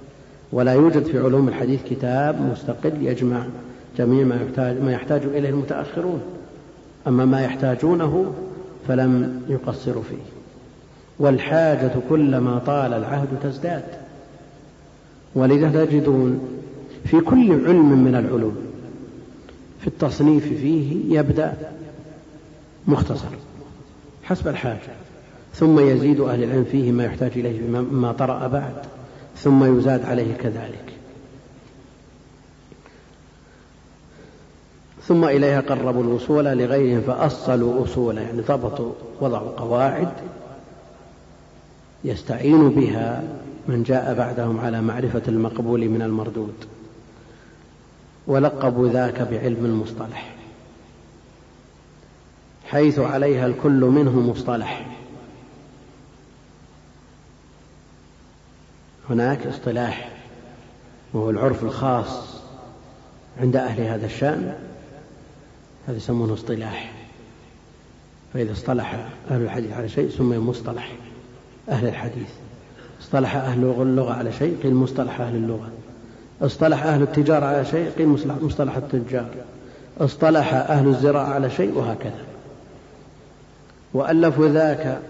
[0.53, 3.47] ولا يوجد في علوم الحديث كتاب مستقل يجمع
[3.99, 6.21] جميع ما يحتاج, ما يحتاج إليه المتأخرون.
[7.07, 8.33] أما ما يحتاجونه
[8.89, 10.23] فلم يقصروا فيه.
[11.19, 13.85] والحاجة كلما طال العهد تزداد.
[15.35, 16.41] ولذا تجدون
[17.05, 18.57] في كل علم من العلوم
[19.81, 21.55] في التصنيف فيه يبدأ
[22.87, 23.29] مختصر
[24.25, 24.97] حسب الحاجة.
[25.55, 28.75] ثم يزيد أهل العلم فيه ما يحتاج إليه مما طرأ بعد.
[29.37, 30.96] ثم يزاد عليه كذلك.
[35.09, 40.13] ثم إليها قربوا الوصول لغيرهم فأصلوا أصولا يعني ضبطوا وضعوا قواعد
[42.05, 43.23] يستعين بها
[43.69, 46.55] من جاء بعدهم على معرفة المقبول من المردود
[48.27, 50.37] ولقبوا ذاك بعلم المصطلح
[52.67, 54.87] حيث عليها الكل منه مصطلح.
[59.11, 60.13] هناك اصطلاح
[61.13, 62.41] وهو العرف الخاص
[63.41, 64.55] عند أهل هذا الشأن
[65.87, 66.93] هذا يسمونه اصطلاح.
[68.35, 70.93] فإذا اصطلح أهل الحديث على شيء سمي مصطلح
[71.69, 72.31] أهل الحديث.
[73.01, 75.69] اصطلح أهل اللغة على شيء قيل مصطلح أهل اللغة.
[76.43, 78.09] اصطلح أهل التجارة على شيء قيل
[78.43, 79.31] مصطلح التجار.
[80.01, 82.25] اصطلح أهل الزراعة على شيء وهكذا.
[83.95, 85.01] وألفوا ذاك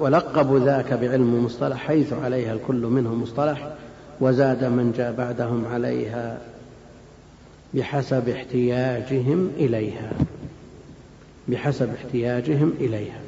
[0.00, 3.70] ولقبوا ذاك بعلم مصطلح حيث عليها الكل منه مصطلح
[4.20, 6.38] وزاد من جاء بعدهم عليها
[7.74, 10.12] بحسب احتياجهم إليها.
[11.48, 13.20] بحسب احتياجهم إليها.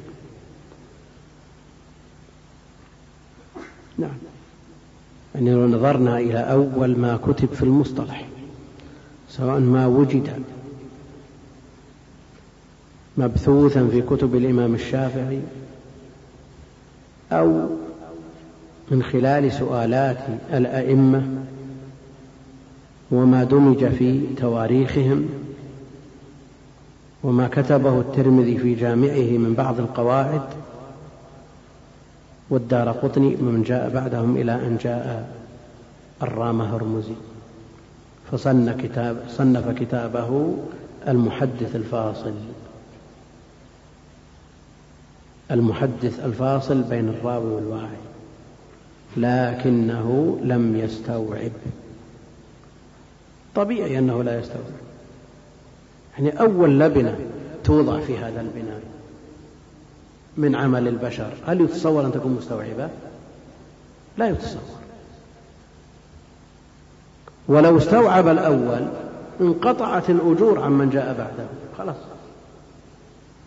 [3.97, 4.17] نعم.
[5.35, 8.25] يعني لو نظرنا إلى أول ما كتب في المصطلح
[9.29, 10.43] سواء ما وجد
[13.17, 15.39] مبثوثا في كتب الإمام الشافعي
[17.31, 17.69] أو
[18.91, 20.17] من خلال سؤالات
[20.53, 21.27] الأئمة
[23.13, 25.29] وما دمج في تواريخهم
[27.23, 30.41] وما كتبه الترمذي في جامعه من بعض القواعد
[32.49, 35.29] والدار قطني من جاء بعدهم إلى أن جاء
[36.23, 37.13] الرام هرمزي
[38.31, 40.53] فصن كتاب صنف كتابه
[41.07, 42.33] المحدث الفاصل
[45.51, 48.03] المحدث الفاصل بين الراوي والواعي
[49.17, 51.51] لكنه لم يستوعب.
[53.55, 54.63] طبيعي أنه لا يستوعب.
[56.17, 57.19] يعني أول لبنة
[57.63, 58.81] توضع في هذا البناء
[60.37, 61.33] من عمل البشر.
[61.47, 62.89] هل يتصور أن تكون مستوعبة؟
[64.17, 64.61] لا يتصور.
[67.47, 68.87] ولو استوعب الأول
[69.41, 71.47] انقطعت الأجور عمن جاء بعده.
[71.77, 71.95] خلاص.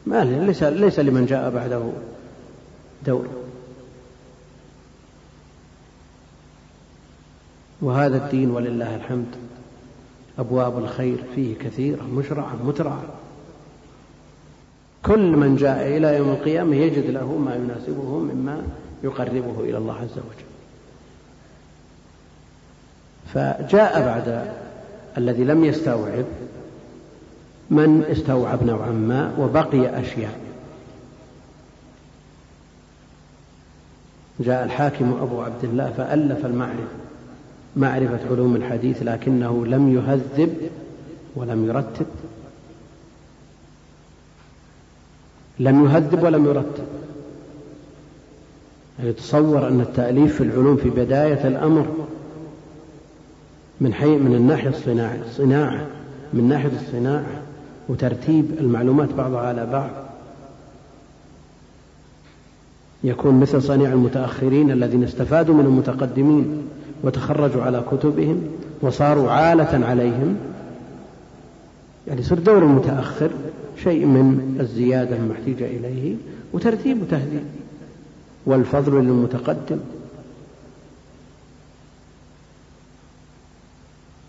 [0.06, 1.90] ما ليس ليس لمن جاء بعده
[3.06, 3.26] دور.
[7.80, 9.45] وهذا الدين ولله الحمد.
[10.38, 13.02] أبواب الخير فيه كثيرة مشرعة مترعة.
[15.02, 18.62] كل من جاء إلى يوم القيامة يجد له ما يناسبه مما
[19.04, 20.46] يقربه إلى الله عز وجل.
[23.34, 24.52] فجاء بعد
[25.18, 26.24] الذي لم يستوعب
[27.70, 30.40] من استوعب نوعا ما وبقي أشياء.
[34.40, 37.05] جاء الحاكم أبو عبد الله فألف المعرفة.
[37.76, 40.54] معرفة علوم الحديث لكنه لم يهذب
[41.36, 42.06] ولم يرتب.
[45.58, 46.84] لم يهذب ولم يرتب.
[49.02, 51.86] يتصور يعني أن التأليف في العلوم في بداية الأمر
[53.80, 55.86] من حي من الناحية الصناعة صناعة
[56.32, 57.42] من ناحية الصناعة
[57.88, 59.90] وترتيب المعلومات بعضها على بعض.
[63.04, 66.68] يكون مثل صنيع المتأخرين الذين استفادوا من المتقدمين.
[67.02, 68.42] وتخرجوا على كتبهم
[68.80, 70.36] وصاروا عالة عليهم.
[72.08, 73.30] يعني يصير دور المتأخر
[73.82, 76.14] شيء من الزيادة المحتاجة إليه
[76.52, 77.44] وترتيب وتهذيب
[78.46, 79.78] والفضل للمتقدم.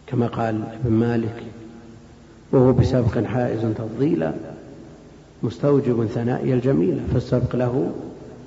[0.08, 1.44] كما قال ابن مالك
[2.52, 4.34] وهو بسبق حائز تفضيلا
[5.44, 7.92] مستوجب ثنائي الجميلة فالسبق له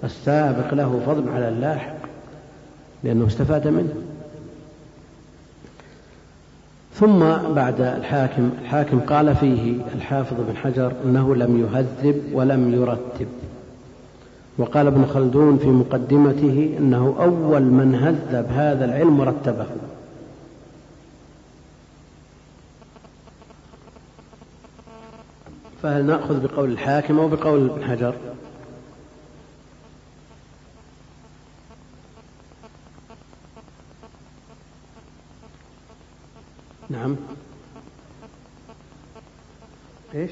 [0.04, 1.96] السابق له فضل على اللاحق
[3.04, 3.94] لأنه استفاد منه.
[7.00, 7.18] ثم
[7.54, 13.28] بعد الحاكم الحاكم قال فيه الحافظ بن حجر إنه لم يهذب ولم يرتب.
[14.58, 19.66] وقال ابن خلدون في مقدمته إنه أول من هذب هذا العلم ورتبه
[25.82, 28.14] فهل نأخذ بقول الحاكم أو بقول ابن حجر؟
[36.90, 37.16] نعم.
[40.14, 40.30] إيش؟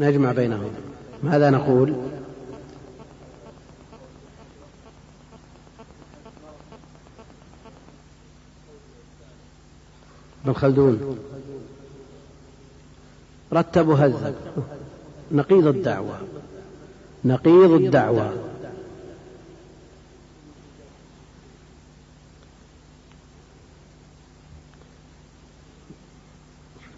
[0.00, 0.70] نجمع بينهم.
[1.22, 1.94] ماذا نقول؟
[10.44, 11.18] ابن خلدون.
[13.52, 14.34] رتبوا هذب
[15.32, 16.20] نقيض الدعوة.
[17.24, 18.51] نقيض الدعوة.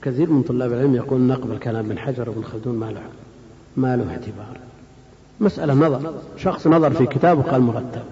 [0.04, 3.02] كثير من طلاب العلم يقول نقبل كلام ابن حجر وابن خلدون ما له
[3.76, 4.58] ما له اعتبار.
[5.40, 6.14] مسألة نظر.
[6.36, 8.04] شخص نظر في كتاب وقال مرتب.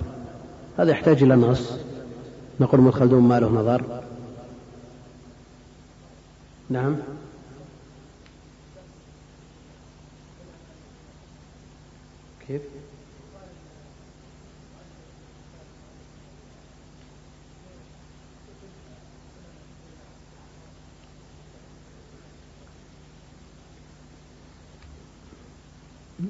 [0.79, 1.73] هذا يحتاج إلى نص.
[2.61, 4.03] نقول ابن خلدون ما له نظر.
[6.71, 6.97] نعم
[12.49, 12.63] كيف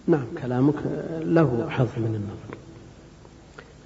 [0.07, 0.25] نعم.
[0.43, 0.75] كلامك
[1.21, 2.59] له حظ من النظر.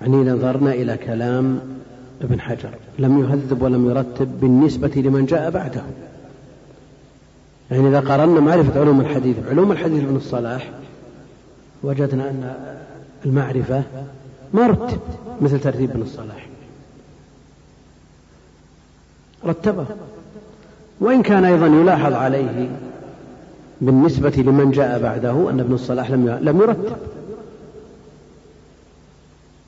[0.00, 1.60] يعني نظرنا إلى كلام
[2.22, 2.70] ابن حجر.
[2.98, 5.82] لم يهذب ولم يرتب بالنسبة لمن جاء بعده.
[7.70, 10.70] يعني إذا قارنا معرفة علوم الحديث علوم الحديث ابن الصلاح
[11.82, 12.54] وجدنا أن
[13.26, 13.82] المعرفة
[14.52, 15.00] ما رتب
[15.40, 16.46] مثل ترتيب ابن الصلاح.
[19.46, 19.86] رتبه.
[21.00, 22.68] وإن كان أيضا يلاحظ عليه
[23.80, 26.96] بالنسبة لمن جاء بعده أن ابن الصلاح لم لم يرتب.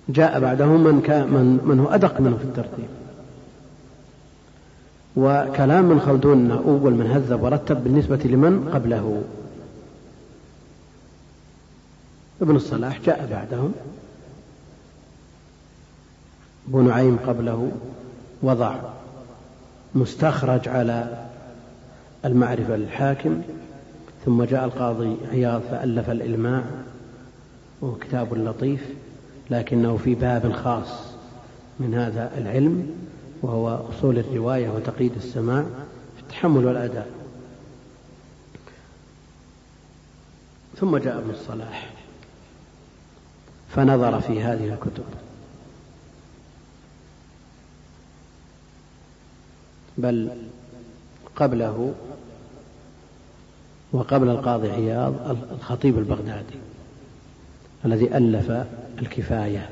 [0.09, 2.89] جاء بعده من كان من, من هو أدق منه في الترتيب.
[5.17, 9.23] وكلام من خلدون أول من هذب ورتب بالنسبة لمن قبله.
[12.43, 13.73] ابن الصلاح جاء بعدهم
[16.69, 17.73] أبو نعيم قبله.
[18.43, 18.77] وضع
[19.95, 21.27] مستخرج على
[22.25, 23.43] المعرفة للحاكم.
[24.29, 26.65] ثم جاء القاضي عياض فألف الإلماع
[27.81, 28.81] وهو كتاب لطيف
[29.51, 30.89] لكنه في باب خاص
[31.81, 32.91] من هذا العلم
[33.43, 35.63] وهو أصول الرواية وتقييد السماع
[36.17, 37.11] في التحمل والأداء.
[40.77, 41.91] ثم جاء ابن الصلاح
[43.69, 45.05] فنظر في هذه الكتب.
[49.99, 50.31] بل
[51.37, 51.95] قبله
[53.93, 55.15] وقبل القاضي عياض
[55.53, 56.59] الخطيب البغدادي
[57.85, 58.53] الذي ألف
[59.03, 59.69] الكفاية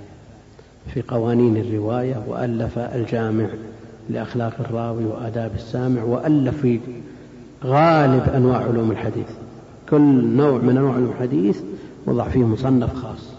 [0.95, 3.49] في قوانين الرواية وألف الجامع
[4.11, 6.81] لأخلاق الراوي وآداب السامع وألف في
[7.65, 9.29] غالب أنواع علوم الحديث.
[9.91, 11.61] كل نوع من أنواع علوم الحديث
[12.07, 13.31] وضع فيه مصنف خاص.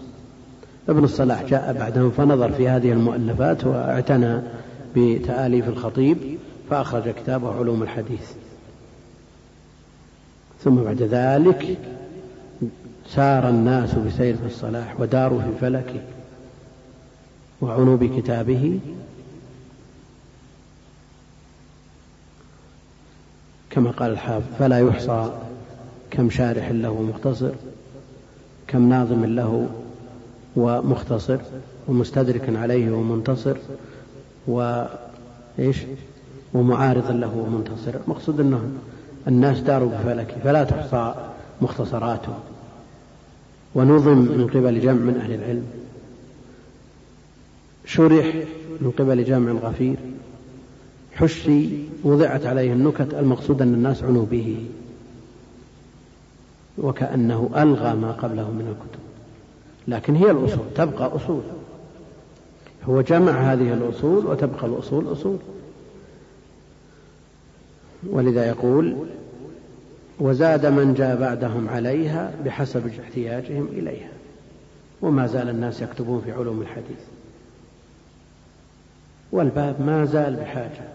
[0.88, 4.40] ابن الصلاح جاء بعدهم فنظر في هذه المؤلفات واعتنى
[4.96, 6.16] بتآليف الخطيب
[6.70, 8.32] فأخرج كتابه علوم الحديث.
[10.64, 11.78] ثم بعد ذلك
[13.08, 16.00] سار الناس بسير الصلاح وداروا في فلكه
[17.60, 18.80] وعنوا بكتابه
[23.70, 25.32] كما قال الحافظ فلا يحصى
[26.10, 27.50] كم شارح له مختصر
[28.66, 29.68] كم ناظم له
[30.56, 31.38] ومختصر
[31.88, 33.56] ومستدرك عليه ومنتصر
[34.46, 35.76] وإيش
[36.54, 38.00] ومعارض له ومنتصر.
[38.04, 38.70] المقصود أنه
[39.28, 41.14] الناس داروا بفلكه فلا تحصى
[41.60, 42.34] مختصراته.
[43.74, 45.66] ونظم من قبل جمع من أهل العلم.
[47.84, 48.34] شرح
[48.80, 49.96] من قبل جامع غفير.
[51.14, 51.68] حشي
[52.04, 54.66] وضعت عليه النكت المقصود أن الناس عنوا به.
[56.78, 59.00] وكأنه ألغى ما قبله من الكتب.
[59.88, 61.42] لكن هي الأصول تبقى أصول.
[62.84, 65.38] هو جمع هذه الأصول وتبقى الأصول أصول.
[68.06, 68.96] ولذا يقول
[70.20, 74.10] وزاد من جاء بعدهم عليها بحسب احتياجهم إليها
[75.02, 76.98] وما زال الناس يكتبون في علوم الحديث
[79.32, 80.88] والباب ما زال بحاجة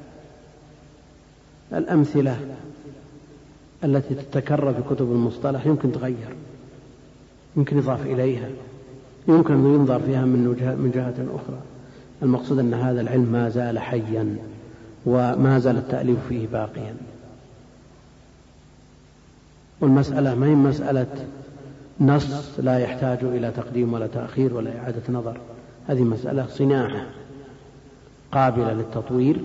[1.74, 2.38] الأمثلة
[3.84, 6.36] التي تتكرر في كتب المصطلح يمكن تغير
[7.58, 8.50] يمكن يضاف إليها
[9.28, 10.48] يمكن أن ينظر فيها من
[10.84, 11.60] من جهة أخرى
[12.24, 14.38] المقصود أن هذا العلم ما زال حيا
[15.06, 16.96] وما زال التأليف فيه باقيا.
[19.82, 21.28] والمسألة ما هي مسألة
[22.02, 25.38] نص لا يحتاج إلى تقديم ولا تأخير ولا إعادة نظر.
[25.88, 27.06] هذه مسألة صناعة
[28.32, 29.38] قابلة للتطوير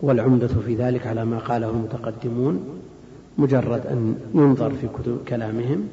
[0.00, 2.80] والعمدة في ذلك على ما قاله المتقدمون
[3.38, 5.88] مجرد أن ينظر في كتب كلامهم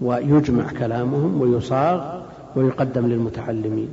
[0.00, 2.20] ويجمع كلامهم ويصاغ
[2.56, 3.88] ويقدم للمتعلمين.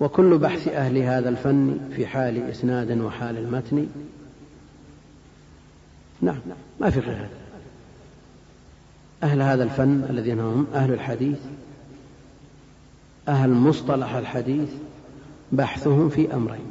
[0.00, 3.86] وكل بحث أهل هذا الفن في حال إسناد وحال المتن.
[6.20, 6.38] نعم
[6.80, 7.28] ما في غير هذا.
[9.22, 11.38] أهل هذا الفن الذين هم أهل الحديث
[13.28, 14.68] أهل مصطلح الحديث
[15.52, 16.70] بحثهم في أمرين.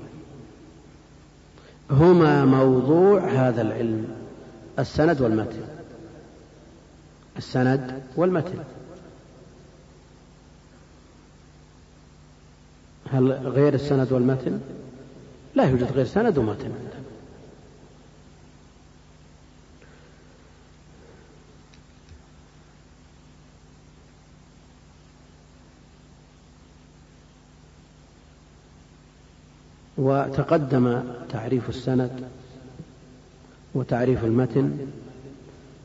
[1.91, 4.07] هما موضوع هذا العلم
[4.79, 5.61] السند والمتن.
[7.37, 8.59] السند والمتن.
[13.11, 14.59] هل غير السند والمتن؟
[15.55, 16.71] لا يوجد غير سند ومتن.
[29.97, 32.11] وتقدم تعريف السند
[33.75, 34.77] وتعريف المتن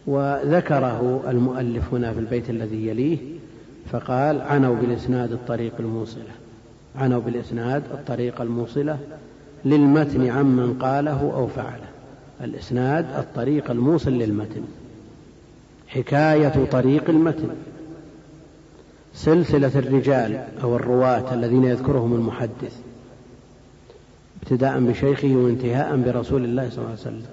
[0.07, 3.19] وذكره المؤلف هنا في البيت الذي يليه
[3.93, 6.44] فقال عنوا بالإسناد الطريق الموصلة.
[6.97, 8.99] عنوا بالإسناد الطريق الموصلة
[9.65, 11.89] للمتن عمن قاله أو فعله.
[12.41, 14.63] الإسناد الطريق الموصل للمتن.
[15.89, 17.49] حكاية طريق المتن.
[19.15, 22.81] سلسلة الرجال أو الرواة الذين يذكرهم المحدث.
[24.43, 27.27] ابتداء بشيخه وانتهاء برسول الله صلى الله عليه وسلم.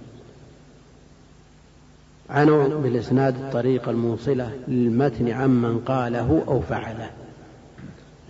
[2.30, 7.10] عنوا بالإسناد الطريق الموصلة للمتن عمن قاله أو فعله.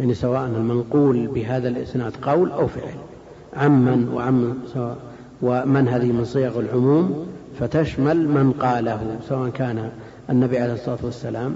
[0.02, 2.93] يعني سواء المنقول بهذا الإسناد قول أو فعل.
[3.54, 4.97] عمن وعمن سواء
[5.41, 7.28] ومن هذه من صيغ العموم
[7.60, 9.91] فتشمل من قاله سواء كان
[10.30, 11.56] النبي عليه الصلاة والسلام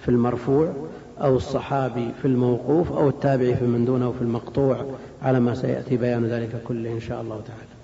[0.00, 0.72] في المرفوع
[1.20, 4.84] أو الصحابي في الموقوف أو التابعي في من دونه في المقطوع
[5.22, 7.76] على ما سيأتي بيان ذلك كله إن شاء الله تعالى.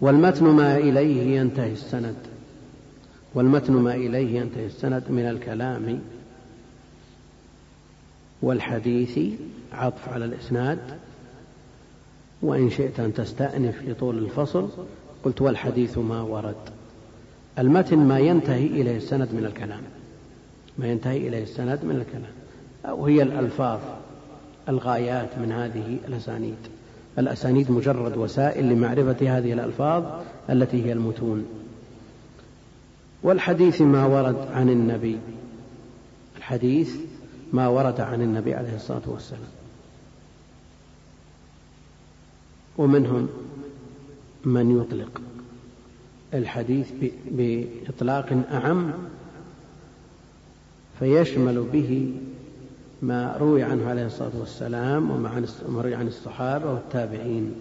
[0.00, 2.16] والمتن ما إليه ينتهي السند.
[3.34, 6.00] والمتن ما إليه ينتهي السند من الكلام
[8.42, 9.18] والحديث
[9.72, 10.78] عطف على الإسناد
[12.42, 14.68] وإن شئت أن تستأنف لطول الفصل
[15.24, 16.56] قلت والحديث ما ورد.
[17.58, 19.82] المتن ما ينتهي إليه السند من الكلام
[20.78, 22.32] ما ينتهي إليه السند من الكلام.
[22.86, 23.80] أو هي الألفاظ
[24.68, 26.56] الغايات من هذه الأسانيد.
[27.18, 30.04] الأسانيد مجرد وسائل لمعرفة هذه الألفاظ
[30.50, 31.46] التي هي المتون.
[33.22, 35.18] والحديث ما ورد عن النبي.
[36.36, 36.96] الحديث
[37.52, 39.50] ما ورد عن النبي عليه الصلاة والسلام.
[42.78, 43.28] ومنهم
[44.44, 45.20] من يطلق.
[46.34, 46.92] الحديث
[47.30, 48.92] بإطلاق أعم
[50.98, 52.14] فيشمل به
[53.02, 57.54] ما روي عنه عليه الصلاة والسلام وما روي عن الصحابة والتابعين.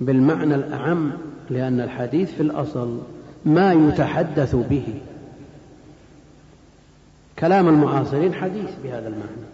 [0.00, 1.12] بالمعنى الأعم
[1.50, 3.00] لأن الحديث في الأصل
[3.44, 5.00] ما يتحدث به.
[7.38, 9.48] كلام المعاصرين حديث بهذا المعنى.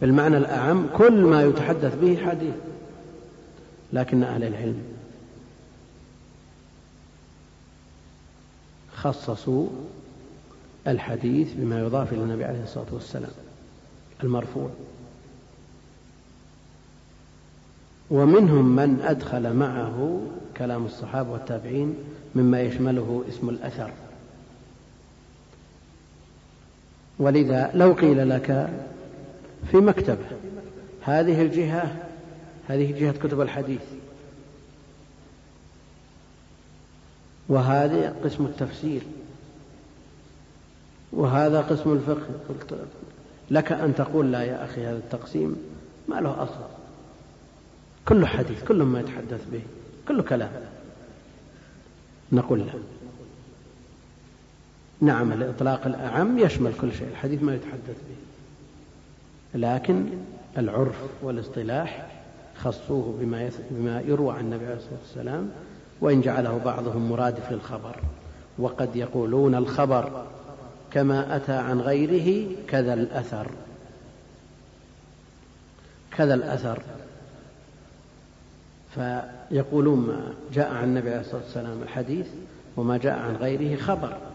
[0.00, 2.54] بالمعنى الأعم كل ما يتحدث به حديث
[3.92, 4.82] لكن أهل العلم
[8.94, 9.68] خصصوا
[10.86, 13.30] الحديث بما يضاف إلى النبي عليه الصلاة والسلام
[14.24, 14.70] المرفوع.
[18.10, 20.20] ومنهم من أدخل معه
[20.56, 21.94] كلام الصحابة والتابعين
[22.34, 23.90] مما يشمله اسم الأثر.
[27.18, 28.70] ولذا لو قيل لك
[29.70, 30.26] في مكتبة
[31.02, 31.96] هذه الجهة
[32.68, 33.80] هذه جهة كتب الحديث
[37.48, 39.02] وهذه قسم التفسير
[41.12, 42.78] وهذا قسم الفقه.
[43.50, 45.56] لك أن تقول لا يا أخي هذا التقسيم
[46.08, 46.68] ما له أصل.
[48.08, 49.62] كله حديث كل ما يتحدث به
[50.08, 50.50] كله كلام.
[52.32, 52.72] نقول لا.
[55.00, 55.32] نعم.
[55.32, 58.16] الإطلاق الأعم يشمل كل شيء الحديث ما يتحدث به.
[59.54, 60.06] لكن
[60.58, 62.06] العرف والاصطلاح
[62.56, 65.50] خصوه بما بما يروى عن النبي عليه الصلاة والسلام
[66.00, 67.96] وإن جعله بعضهم مرادف للخبر.
[68.58, 70.26] وقد يقولون الخبر
[70.90, 73.50] كما أتى عن غيره كذا الأثر.
[76.16, 76.82] كذا الأثر.
[78.94, 82.26] فيقولون ما جاء عن النبي عليه الصلاة والسلام الحديث
[82.76, 84.27] وما جاء عن غيره خبر.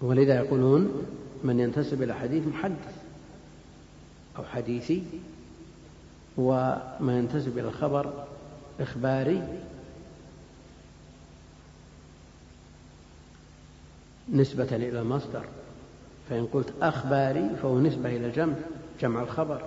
[0.00, 1.06] ولذا يقولون
[1.44, 2.96] من ينتسب إلى حديث محدث
[4.38, 5.02] أو حديثي
[6.36, 8.24] وما ينتسب إلى الخبر
[8.80, 9.42] إخباري.
[14.32, 15.44] نسبة إلى المصدر
[16.30, 18.54] فإن قلت أخباري فهو نسبة إلى الجمع
[19.00, 19.62] جمع الخبر.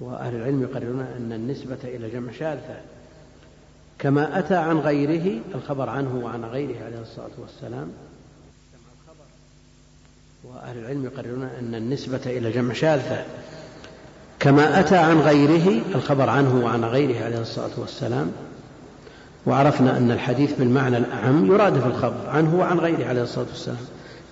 [0.00, 2.80] وأهل العلم يقررون أن النسبة إلى الجمع شاذة.
[3.98, 7.92] كما أتى عن غيره الخبر عنه وعن غيره عليه الصلاة والسلام.
[10.54, 13.24] وأهل العلم يقررون أن النسبة إلى جمع شاذة
[14.38, 18.32] كما أتى عن غيره الخبر عنه وعن غيره عليه الصلاة والسلام
[19.46, 23.78] وعرفنا أن الحديث بالمعنى الأعم يرادف الخبر عنه وعن غيره عليه الصلاة والسلام.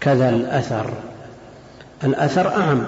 [0.00, 0.94] كذا الأثر.
[2.04, 2.82] الأثر أعم.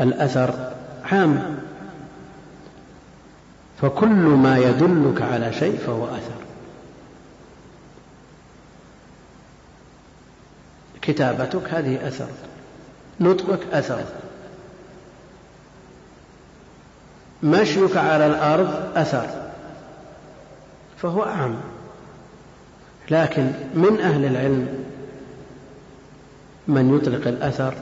[0.00, 0.72] الأثر
[1.04, 1.56] عام.
[3.82, 6.47] فكل ما يدلك على شيء فهو أثر.
[11.08, 12.26] كتابتك هذه أثر
[13.20, 14.04] نطقك أثر.
[17.42, 19.50] مشيك على الأرض أثر
[20.96, 21.60] فهو أعم
[23.10, 24.84] لكن من أهل العلم
[26.68, 27.74] من يطلق الأثر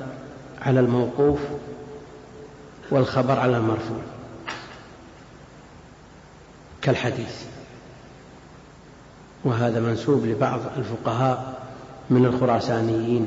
[0.62, 1.40] على الموقوف
[2.90, 4.00] والخبر على المرفوع
[6.82, 7.44] كالحديث.
[9.44, 11.55] وهذا منسوب لبعض الفقهاء
[12.10, 13.26] من الخراسانيين.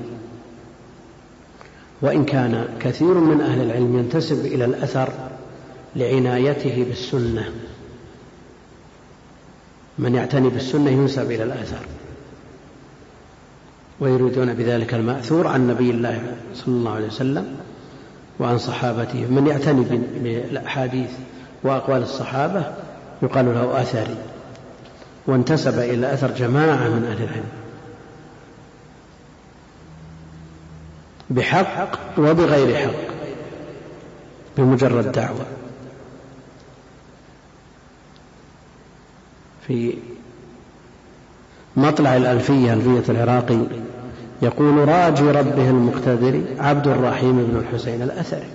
[2.02, 5.10] وإن كان كثير من أهل العلم ينتسب إلى الأثر
[5.96, 7.52] لعنايته بالسنة.
[10.00, 11.86] من يعتني بالسنة ينسب إلى الأثر.
[14.00, 17.58] ويريدون بذلك المأثور عن نبي الله صلى الله عليه وسلم
[18.40, 19.28] وعن صحابته.
[19.28, 19.84] من يعتني
[20.24, 21.10] بالأحاديث
[21.64, 22.64] وأقوال الصحابة
[23.22, 24.18] يقال له أثري
[25.28, 27.59] وانتسب إلى أثر جماعة من أهل العلم.
[31.30, 33.14] بحق وبغير حق
[34.58, 35.46] بمجرد دعوة.
[39.68, 39.94] في
[41.76, 43.60] مطلع الألفية ألفية العراقي
[44.42, 48.50] يقول راجي ربه المقتدر عبد الرحيم بن الحسين الأثري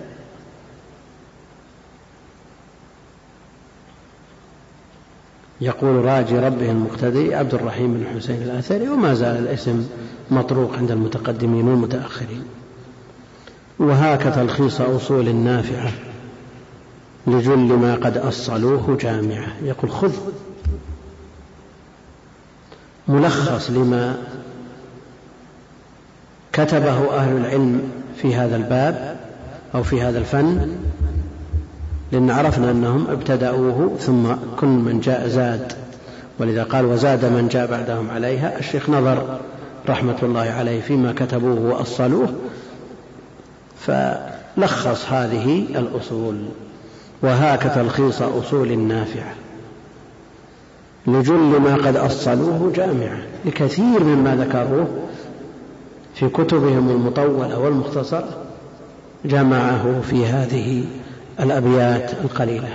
[5.61, 9.89] يقول راجي ربه المقتدر عبد الرحيم بن الحسين الأثري وما زال الاسم
[10.31, 12.45] مطروق عند المتقدمين والمتأخرين.
[13.79, 15.93] وهاك تلخيص أصول نافعة
[17.27, 19.47] لجل ما قد أصلوه جامعة.
[19.63, 20.13] يقول خذ
[23.09, 24.19] ملخص لما
[26.53, 27.83] كتبه أهل العلم
[28.17, 29.17] في هذا الباب
[29.75, 30.77] أو في هذا الفن
[32.13, 35.73] لأن عرفنا أنهم ابتدأوه ثم كل من جاء زاد.
[36.39, 38.59] ولذا قال وزاد من جاء بعدهم عليها.
[38.59, 39.41] الشيخ نظر
[39.89, 42.29] رحمة الله عليه فيما كتبوه وأصلوه
[43.87, 46.37] فلخص هذه الأصول
[47.23, 49.35] وهاك تلخيص أصول نافعة.
[51.07, 54.89] لجل ما قد أصلوه جامعة لكثير مما ذكروه
[56.15, 58.29] في كتبهم المطولة والمختصرة
[59.25, 60.85] جمعه في هذه
[61.41, 62.69] الأبيات القليلة.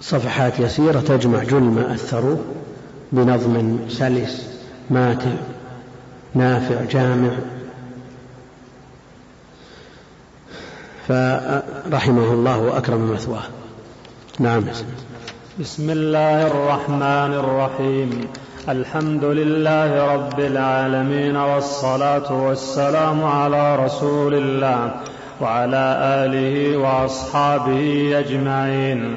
[0.00, 2.38] صفحات يسيرة تجمع جل ما أثروه
[3.12, 4.46] بنظم سلس
[4.90, 5.30] ماتع
[6.34, 7.30] نافع جامع
[11.08, 13.42] فرحمه الله وأكرم مثواه.
[14.38, 14.64] نعم.
[15.60, 18.26] بسم الله الرحمن الرحيم.
[18.68, 24.90] الحمد لله رب العالمين والصلاة والسلام على رسول الله
[25.40, 29.14] وعلى آله وأصحابه أجمعين.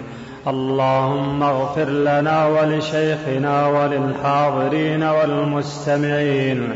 [0.47, 6.75] اللهم اغفر لنا ولشيخنا وللحاضرين والمستمعين.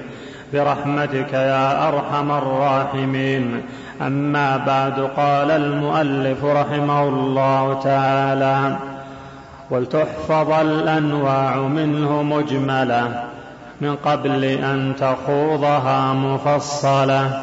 [0.54, 3.62] برحمتك يا أرحم الراحمين.
[4.02, 8.78] أما بعد قال المؤلف رحمه الله تعالى
[9.72, 13.24] ولتحفظ الأنواع منه مجملة
[13.82, 17.42] من قبل أن تخوضها مفصلة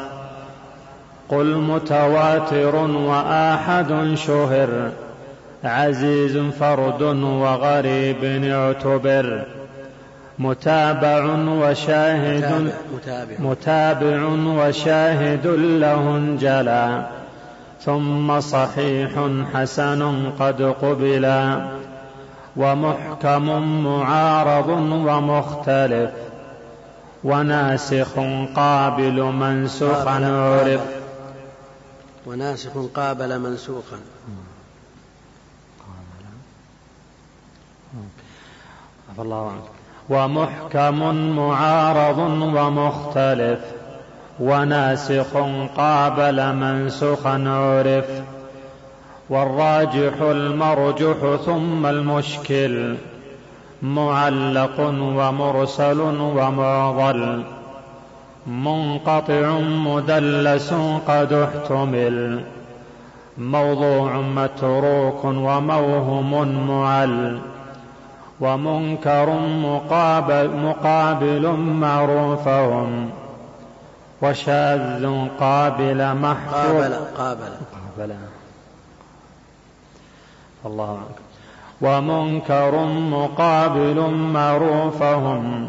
[1.29, 4.69] قل متواتر وآحد شهر
[5.65, 9.56] عزيز فرد وغريب اعتبر.
[10.39, 14.25] متابع وشاهد متابع, متابع.
[14.47, 17.11] وشاهد له انجلى
[17.81, 21.69] ثم صحيح حسن قد قبلا.
[22.57, 26.11] ومحكم معارض ومختلف.
[27.25, 28.13] وناسخ
[28.57, 30.81] قابل منسوخا عرف.
[32.27, 33.97] وناسخ قابل منسوخا
[39.19, 39.76] الله عنك.
[40.11, 43.59] ومحكم معارض ومختلف
[44.41, 45.27] وناسخ
[45.77, 48.05] قابل منسوخا عرف
[49.31, 52.95] والراجح المرجح ثم المشكل
[53.83, 57.43] معلق ومرسل ومعضل
[58.47, 60.75] منقطع مدلس
[61.09, 62.41] قد احتمل
[63.39, 67.39] موضوع متروك وموهم معل.
[68.41, 73.11] ومنكر مقابل, مقابل معروفهم
[74.23, 75.09] وشاذ
[75.41, 77.43] قابل محفوظ قابل قابل.
[77.99, 78.15] قابل.
[80.67, 81.27] الله أكبر.
[81.81, 85.69] ومنكر مقابل معروفهم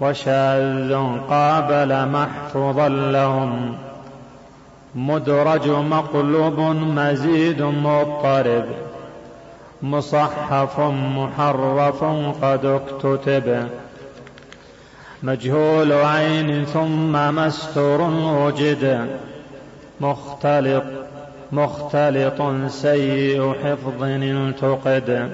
[0.00, 0.96] وشاذ
[1.30, 3.74] قابل محفوظا لهم.
[4.94, 6.60] مدرج مقلوب
[6.96, 8.64] مزيد مضطرب.
[9.82, 12.04] مصحف محرف
[12.42, 13.68] قد اكتتب.
[15.22, 19.08] مجهول عين ثم مستور وجد.
[20.00, 20.84] مختلط
[21.52, 25.30] مختلط سيء حفظ التقد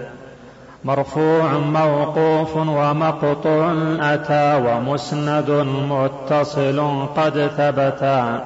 [0.84, 5.50] مرفوع موقوف ومقطوع أتى ومسند
[5.90, 8.44] متصل قد ثبتا.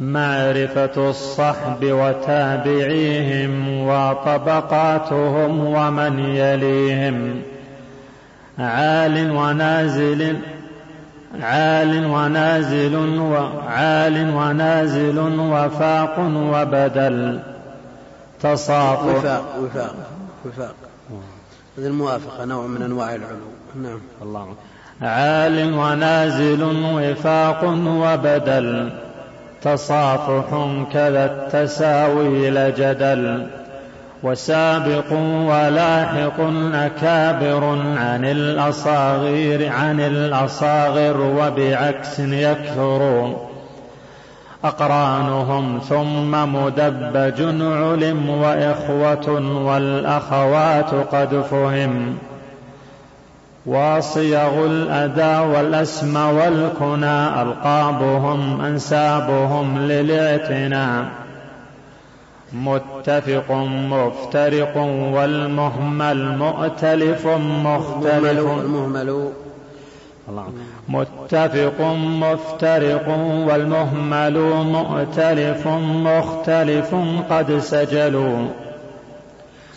[0.00, 7.42] معرفة الصحب وتابعيهم وطبقاتهم ومن يليهم.
[8.58, 10.36] عال ونازل
[11.40, 17.40] عال ونازل وعال ونازل وفاق وبدل.
[18.40, 19.04] تصافح.
[19.04, 19.94] وفاق وفاق
[20.44, 20.74] وفاق.
[21.78, 23.82] هذه الموافقة نوع من أنواع العلو.
[23.82, 24.00] نعم.
[24.22, 24.54] الله.
[25.02, 26.62] عال ونازل
[26.94, 29.03] وفاق وبدل.
[29.64, 33.46] تصافح كذا التساوي لجدل
[34.22, 35.12] وسابق
[35.48, 36.40] ولاحق
[36.74, 37.64] أكابر
[37.96, 43.36] عن الأصاغير عن الأصاغر وبعكس يكثرون
[44.64, 49.28] أقرانهم ثم مدبج علم وإخوة
[49.64, 52.18] والأخوات قد فهم.
[53.66, 61.04] وصيغ الأداء والأسم والكنى ألقابهم أنسابهم للإعتناء.
[62.52, 63.52] متفق
[63.90, 64.76] مفترق
[65.14, 68.24] والمهمل مؤتلف مختلف.
[68.24, 69.32] المهمل
[70.88, 73.08] متفق مفترق
[73.48, 76.94] والمهمل مؤتلف مختلف.
[77.30, 78.48] قد سجلوا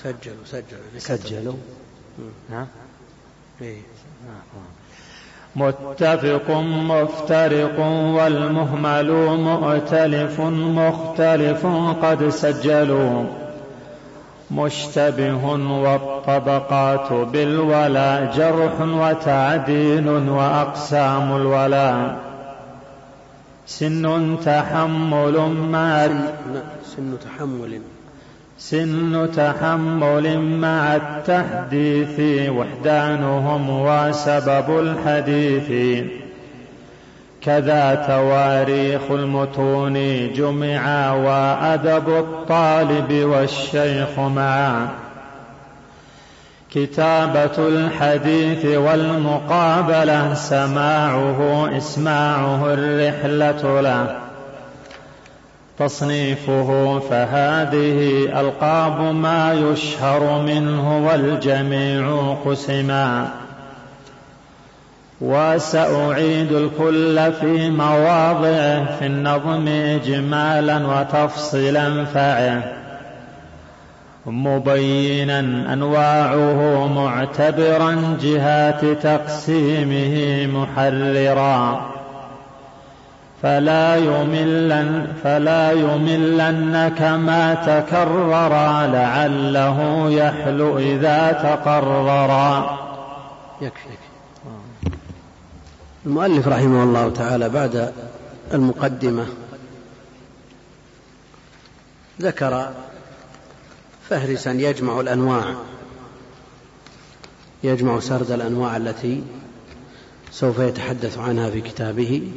[0.03, 0.99] سجلوا سجلوا.
[0.99, 1.53] سجلوا.
[2.49, 2.65] نعم.
[5.55, 7.79] متفق مفترق
[8.15, 10.39] والمهمل مؤتلف
[10.79, 11.65] مختلف
[12.03, 13.23] قد سجلوا
[14.51, 15.45] مشتبه
[15.83, 22.15] والطبقات بالولا جرح وتعديل وأقسام الولا
[23.65, 25.37] سن تحمل
[25.71, 26.07] مع
[26.85, 27.81] سن تحمل
[28.59, 36.03] سن تحمل مع التحديث وحدانهم وسبب الحديث.
[37.41, 39.93] كذا تواريخ المتون
[40.33, 44.87] جمعا وأدب الطالب والشيخ معا.
[46.71, 54.26] كتابة الحديث والمقابلة سماعه إسماعه الرحلة له.
[55.79, 63.29] تصنيفه فهذه ألقاب ما يشهر منه والجميع قسما.
[65.21, 72.63] وسأعيد الكل في مواضعه في النظم إجمالا وتفصيلا فعه
[74.25, 75.39] مبينا
[75.73, 81.85] أنواعه معتبرا جهات تقسيمه محررا.
[83.43, 88.49] فلا يملن فلا يملنك ما تكرر
[88.85, 92.77] لعله يحلو إذا تقررا
[93.61, 93.97] يكفي.
[96.05, 97.93] المؤلف رحمه الله تعالى بعد
[98.53, 99.25] المقدمة
[102.21, 102.69] ذكر
[104.09, 105.55] فهرسا يجمع الأنواع
[107.63, 109.23] يجمع سرد الأنواع التي
[110.31, 112.31] سوف يتحدث عنها في كتابه.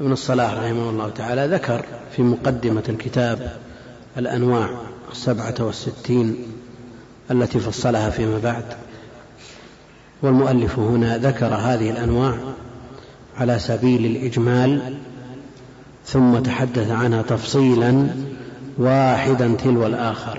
[0.00, 1.84] ابن الصلاح رحمه الله تعالى ذكر
[2.16, 3.56] في مقدمة الكتاب
[4.18, 4.70] الأنواع
[5.12, 6.36] السبعة والستين
[7.30, 8.64] التي فصلها فيما بعد
[10.22, 12.38] والمؤلف هنا ذكر هذه الأنواع
[13.36, 14.96] على سبيل الإجمال
[16.06, 18.06] ثم تحدث عنها تفصيلا
[18.78, 20.38] واحدا تلو الآخر.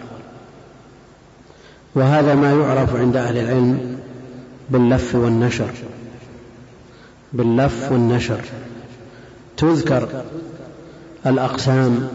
[1.95, 3.99] وهذا ما يعرف عند أهل العلم
[4.69, 5.71] باللف والنشر
[7.33, 8.41] باللف والنشر.
[9.57, 10.23] تذكر
[11.25, 12.07] الأقسام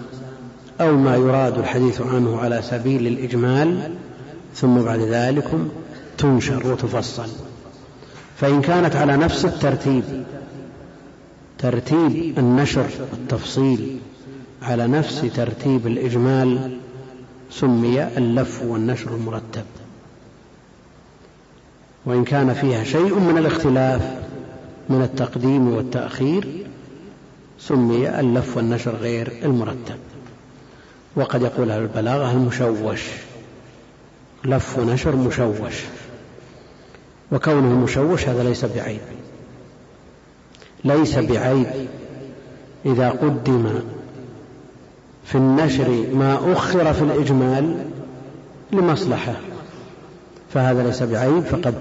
[0.80, 3.94] أو ما يراد الحديث عنه على سبيل الإجمال
[4.54, 5.50] ثم بعد ذلك
[6.18, 7.28] تنشر وتفصل.
[8.36, 10.04] فإن كانت على نفس الترتيب
[11.58, 13.98] ترتيب النشر والتفصيل
[14.62, 16.78] على نفس ترتيب الإجمال
[17.50, 19.64] سمي اللف والنشر المرتب.
[22.06, 24.02] وإن كان فيها شيء من الاختلاف
[24.88, 26.66] من التقديم والتأخير
[27.68, 29.98] سمي اللف والنشر غير المرتب.
[31.16, 33.00] وقد يقول أهل البلاغة المشوش.
[34.44, 35.74] لف ونشر مشوش.
[37.32, 39.00] وكونه مشوش هذا ليس بعيب.
[40.84, 41.66] ليس بعيب
[42.86, 43.80] إذا قدم
[45.24, 47.86] في النشر ما أخر في الإجمال
[48.72, 49.34] لمصلحة.
[50.54, 51.74] فهذا ليس بعيب فقد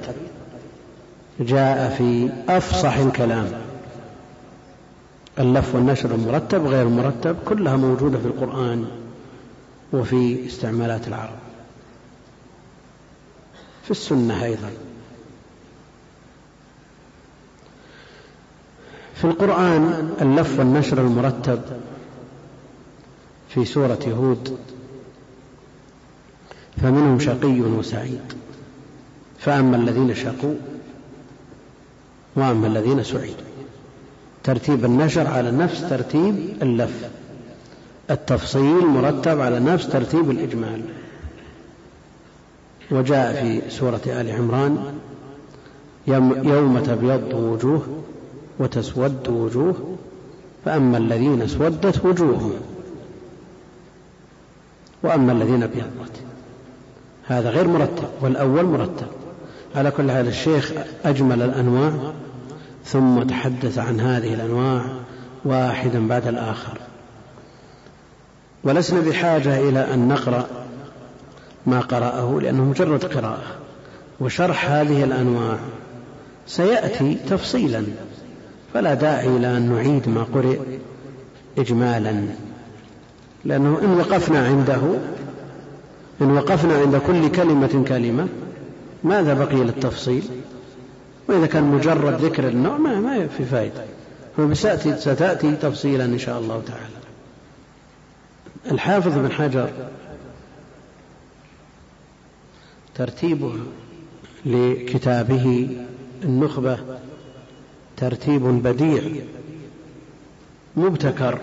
[1.39, 3.70] جاء في أفصح الكلام.
[5.39, 8.85] اللف والنشر المرتب غير المرتب كلها موجودة في القرآن
[9.93, 11.39] وفي استعمالات العرب.
[13.83, 14.69] في السنة أيضا.
[19.15, 21.61] في القرآن اللف والنشر المرتب
[23.49, 24.57] في سورة هود
[26.81, 28.33] فمنهم شقي وسعيد.
[29.39, 30.55] فأما الذين شقوا
[32.35, 33.50] وأما الذين سعدوا.
[34.43, 37.09] ترتيب النشر على نفس ترتيب اللف.
[38.09, 40.81] التفصيل مرتب على نفس ترتيب الإجمال.
[42.91, 44.77] وجاء في سورة آل عمران
[46.07, 47.81] يوم تبيض وجوه
[48.59, 49.95] وتسود وجوه
[50.65, 52.53] فأما الذين اسودت وجوههم
[55.03, 56.21] وأما الذين أبيضت.
[57.27, 59.07] هذا غير مرتب والأول مرتب.
[59.75, 60.71] على كل حال الشيخ
[61.05, 61.91] أجمل الأنواع.
[62.85, 64.85] ثم تحدث عن هذه الأنواع
[65.45, 66.77] واحدا بعد الآخر.
[68.63, 70.47] ولسنا بحاجة إلى أن نقرأ
[71.65, 73.43] ما قرأه لأنه مجرد قراءة.
[74.19, 75.57] وشرح هذه الأنواع
[76.47, 77.83] سيأتي تفصيلا.
[78.73, 80.59] فلا داعي إلى أن نعيد ما قرئ
[81.57, 82.25] إجمالا.
[83.45, 84.81] لأنه إن وقفنا عنده
[86.21, 88.27] إن وقفنا عند كل كلمة كلمة
[89.03, 90.23] ماذا بقي للتفصيل؟
[91.27, 93.85] وإذا كان مجرد ذكر النوع ما, ما في فائدة
[94.37, 97.01] فستأتي ستأتي تفصيلا إن شاء الله تعالى.
[98.71, 99.69] الحافظ بن حجر
[102.95, 103.53] ترتيبه
[104.45, 105.77] لكتابه
[106.23, 106.77] النخبة
[107.97, 109.01] ترتيب بديع
[110.77, 111.39] مبتكر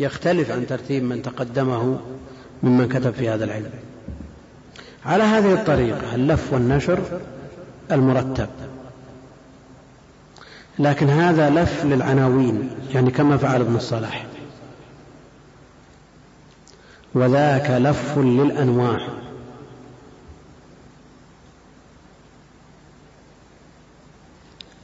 [0.00, 2.00] يختلف عن ترتيب من تقدمه
[2.62, 3.70] ممن كتب في هذا العلم.
[5.06, 7.20] على هذه الطريقة اللف والنشر
[7.92, 8.48] المرتب.
[10.78, 14.26] لكن هذا لف للعناوين يعني كما فعل ابن الصلاح.
[17.14, 19.08] وذاك لف للأنواع.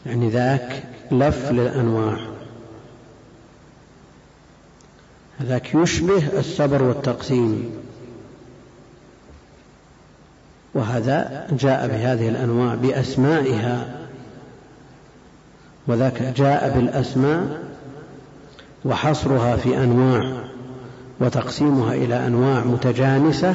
[0.07, 2.19] يعني ذاك لف للأنواع.
[5.43, 7.84] ذاك يشبه الصبر والتقسيم.
[10.75, 13.87] وهذا جاء بهذه الأنواع بأسمائها.
[15.87, 17.63] وذاك جاء بالأسماء
[18.85, 20.45] وحصرها في أنواع
[21.21, 23.55] وتقسيمها إلى أنواع متجانسة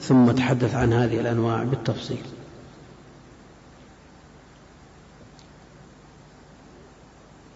[0.00, 2.22] ثم تحدث عن هذه الأنواع بالتفصيل.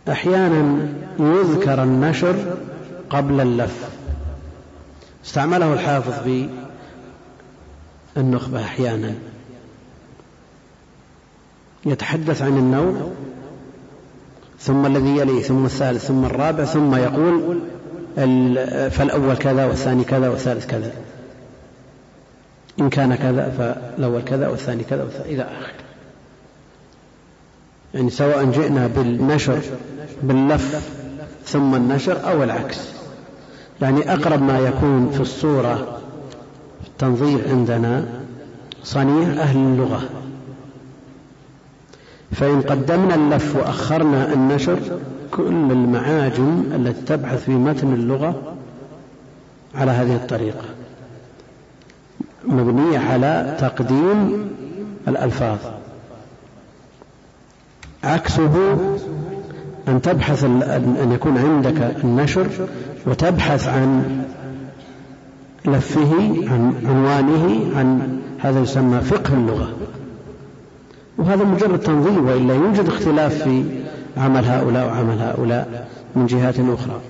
[0.09, 2.57] أحيانا يذكر النشر
[3.11, 3.89] قبل اللف.
[5.25, 6.49] استعمله الحافظ في
[8.17, 9.15] النخبة أحيانا.
[11.87, 13.11] يتحدث عن النوع
[14.61, 17.61] ثم الذي يليه ثم الثالث ثم الرابع ثم يقول
[18.91, 20.93] فالأول كذا والثاني كذا والثالث كذا.
[22.81, 25.85] إن كان كذا فالأول كذا والثاني كذا إلى آخره
[27.95, 29.61] يعني سواء جئنا بالنشر
[30.23, 30.91] باللف
[31.47, 32.93] ثم النشر أو العكس.
[33.83, 36.02] يعني أقرب ما يكون في الصورة
[37.03, 38.05] التنظير عندنا
[38.85, 40.03] صنيع أهل اللغة.
[42.33, 44.79] فإن قدمنا اللف وأخرنا النشر
[45.31, 48.55] كل المعاجم التي تبحث في متن اللغة
[49.75, 50.65] على هذه الطريقة.
[52.45, 54.51] مبنية على تقديم
[55.09, 55.59] الألفاظ.
[58.05, 58.79] عكسه
[59.89, 62.47] أن تبحث أن يكون عندك النشر
[63.07, 64.23] وتبحث عن
[65.65, 66.15] لفه
[66.51, 69.73] عن عنوانه عن هذا يسمى فقه اللغة.
[71.19, 73.65] وهذا مجرد تنظيم وإلا يوجد اختلاف في
[74.17, 77.01] عمل هؤلاء وعمل هؤلاء من جهات أخرى.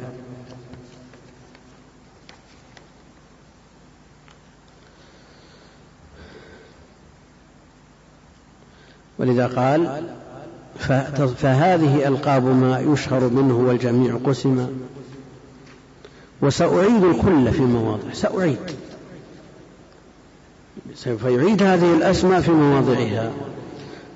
[9.18, 10.03] ولذا قال
[11.36, 14.66] فهذه ألقاب ما يشهر منه والجميع قسم
[16.43, 18.59] وسأعيد الكل في مواضع سأعيد.
[20.95, 23.30] سوف يعيد هذه الأسماء في مواضعها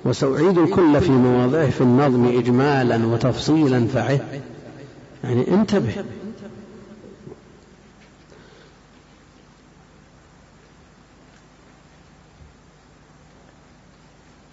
[0.05, 4.21] وسأعيد الكل في مواضعه في النظم إجمالا وتفصيلا فعه.
[5.25, 6.05] يعني انتبه.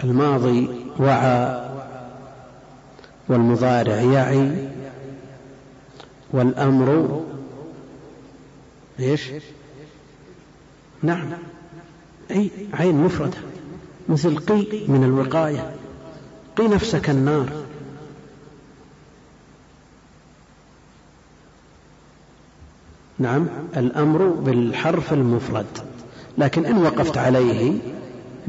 [0.04, 0.70] الماضي
[1.00, 1.64] وعى
[3.30, 4.70] والمضارع يعي
[6.32, 7.24] والأمر
[9.00, 9.30] إيش؟
[11.02, 11.30] نعم.
[12.32, 13.38] أي عين مفردة
[14.10, 15.76] مثل قي من الوقاية.
[16.58, 17.50] قي نفسك النار.
[23.20, 23.48] نعم.
[23.78, 25.66] الأمر بالحرف المفرد.
[26.38, 27.78] لكن إن وقفت عليه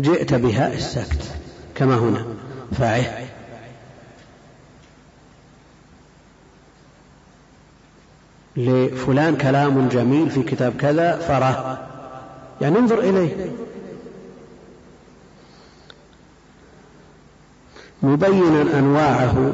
[0.00, 1.34] جئت بهاء السكت.
[1.74, 2.26] كما هنا.
[2.72, 3.23] فاعل.
[8.56, 11.78] لفلان كلام جميل في كتاب كذا فراه.
[12.60, 13.50] يعني انظر إليه.
[18.02, 19.52] مبينا أنواعه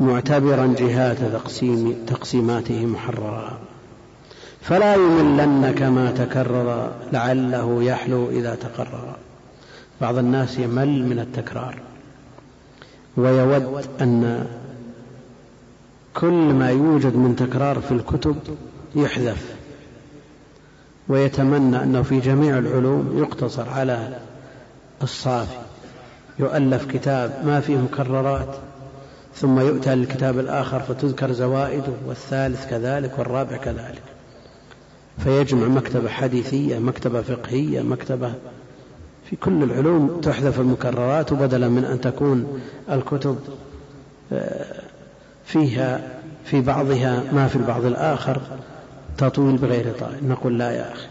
[0.00, 3.58] معتبرا جهات تقسيم تقسيماته محررا
[4.60, 9.16] فلا يملنك ما تكرر لعله يحلو إذا تقرر.
[10.00, 11.74] بعض الناس يمل من التكرار.
[13.16, 14.46] ويود أن
[16.14, 18.36] كل ما يوجد من تكرار في الكتب
[18.96, 19.54] يحذف
[21.08, 24.18] ويتمنى أنه في جميع العلوم يقتصر على
[25.02, 25.58] الصافي
[26.38, 28.56] يؤلف كتاب ما فيه مكررات
[29.34, 34.02] ثم يؤتى للكتاب الآخر فتذكر زوائده والثالث كذلك والرابع كذلك.
[35.18, 38.34] فيجمع مكتبة حديثية مكتبة فقهية مكتبة
[39.30, 42.60] في كل العلوم تحذف المكررات وبدلا من أن تكون
[42.90, 43.38] الكتب
[44.32, 44.81] آه،
[45.44, 48.42] فيها في بعضها ما في البعض الآخر
[49.18, 50.28] تطويل بغير طائل.
[50.28, 51.06] نقول لا يا أخي.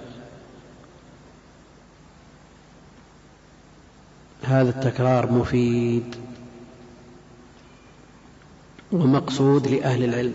[4.43, 6.15] هذا التكرار مفيد
[8.91, 10.33] ومقصود لأهل العلم.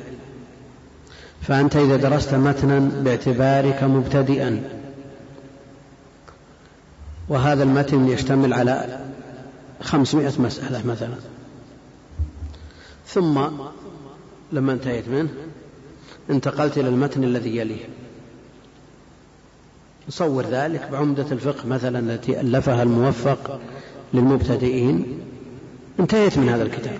[1.42, 4.62] فأنت إذا درست متنا باعتبارك مبتدئا.
[7.28, 9.00] وهذا المتن يشتمل على
[9.82, 11.14] خمسمائة مسألة مثلا.
[13.06, 13.38] ثم
[14.52, 15.28] لما انتهيت منه
[16.30, 17.84] انتقلت إلى المتن الذي يليه.
[20.08, 23.60] نصور ذلك بعمدة الفقه مثلا التي ألفها الموفق
[24.14, 25.20] للمبتدئين.
[26.00, 26.98] انتهيت من هذا الكتاب.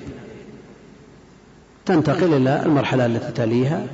[1.86, 3.86] تنتقل إلى المرحلة التي تليها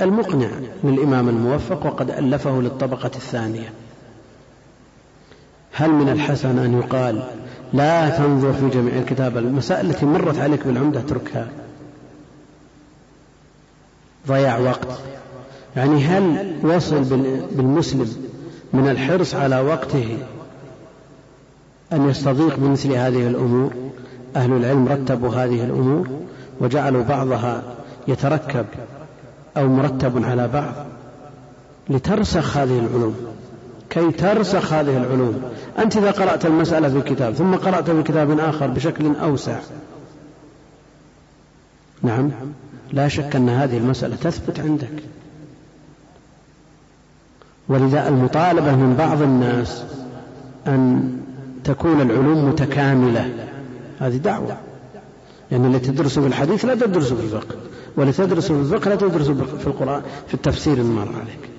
[0.00, 0.50] المقنع
[0.84, 3.72] للإمام الموفق وقد ألفه للطبقة الثانية.
[5.72, 7.22] هل من الحسن أن يقال
[7.72, 11.48] لا تنظر في جميع الكتاب المسائل التي مرت عليك بالعمدة اتركها.
[14.28, 14.88] ضياع وقت.
[15.76, 17.02] يعني هل وصل
[17.52, 18.28] بالمسلم
[18.72, 20.18] من الحرص على وقته
[21.92, 23.72] أن يستضيق بمثل هذه الأمور؟
[24.36, 26.08] أهل العلم رتبوا هذه الأمور
[26.60, 27.62] وجعلوا بعضها
[28.08, 28.66] يتركب
[29.56, 30.74] أو مرتب على بعض
[31.90, 33.16] لترسخ هذه العلوم.
[33.90, 35.42] كي ترسخ هذه العلوم.
[35.78, 39.58] أنت إذا قرأت المسألة في كتاب ثم قرأت في كتاب آخر بشكل أوسع.
[42.02, 42.30] نعم.
[42.92, 45.02] لا شك أن هذه المسألة تثبت عندك.
[47.68, 49.82] ولذا المطالبة من بعض الناس
[50.66, 51.12] أن
[51.64, 53.30] تكون العلوم متكاملة.
[53.98, 54.56] هذه دعوة.
[55.52, 57.56] يعني اللي تدرسه في الحديث لا تدرسه في الفقه
[57.96, 61.50] واللي تدرسه في الفقه لا تدرسه في القرآن في التفسير المر عليك.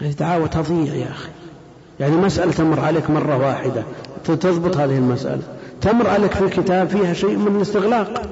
[0.00, 1.28] هذه دعاوى تضيع يا أخي.
[2.00, 3.84] يعني مسألة تمر عليك مرة واحدة
[4.24, 5.42] تضبط هذه المسألة.
[5.80, 8.26] تمر عليك في كتاب فيها شيء من الاستغلاق.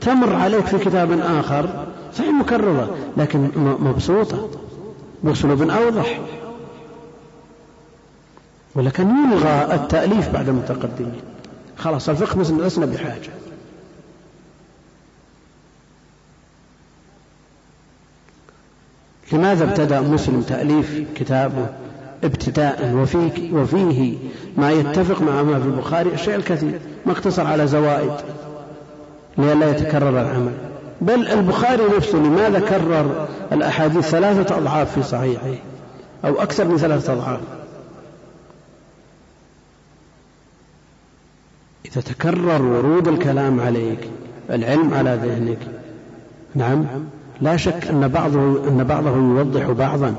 [0.00, 4.48] تمر عليك في كتاب آخر صحيح مكررة لكن مبسوطة.
[5.22, 6.20] بأسلوب أوضح.
[8.74, 11.20] ولكن يلغى التأليف بعد المتقدمين.
[11.76, 13.30] خلاص الفقه لسنا بحاجة.
[19.32, 21.66] لماذا ابتدأ مسلم تأليف كتابه
[22.24, 24.18] ابتداء وفيه, وفيه
[24.56, 26.80] ما يتفق مع ما في البخاري؟ الشيء الكثير.
[27.06, 28.12] ما اقتصر على زوائد.
[29.38, 30.52] لئلا يتكرر العمل.
[31.00, 35.54] بل البخاري نفسه لماذا كرر الأحاديث ثلاثة أضعاف في صحيحه
[36.24, 37.40] أو أكثر من ثلاثة أضعاف.
[41.86, 44.10] إذا تكرر ورود الكلام عليك
[44.50, 45.58] العلم على ذهنك
[46.54, 46.84] نعم
[47.40, 50.14] لا شك أن بعضه أن بعضه يوضح بعضا.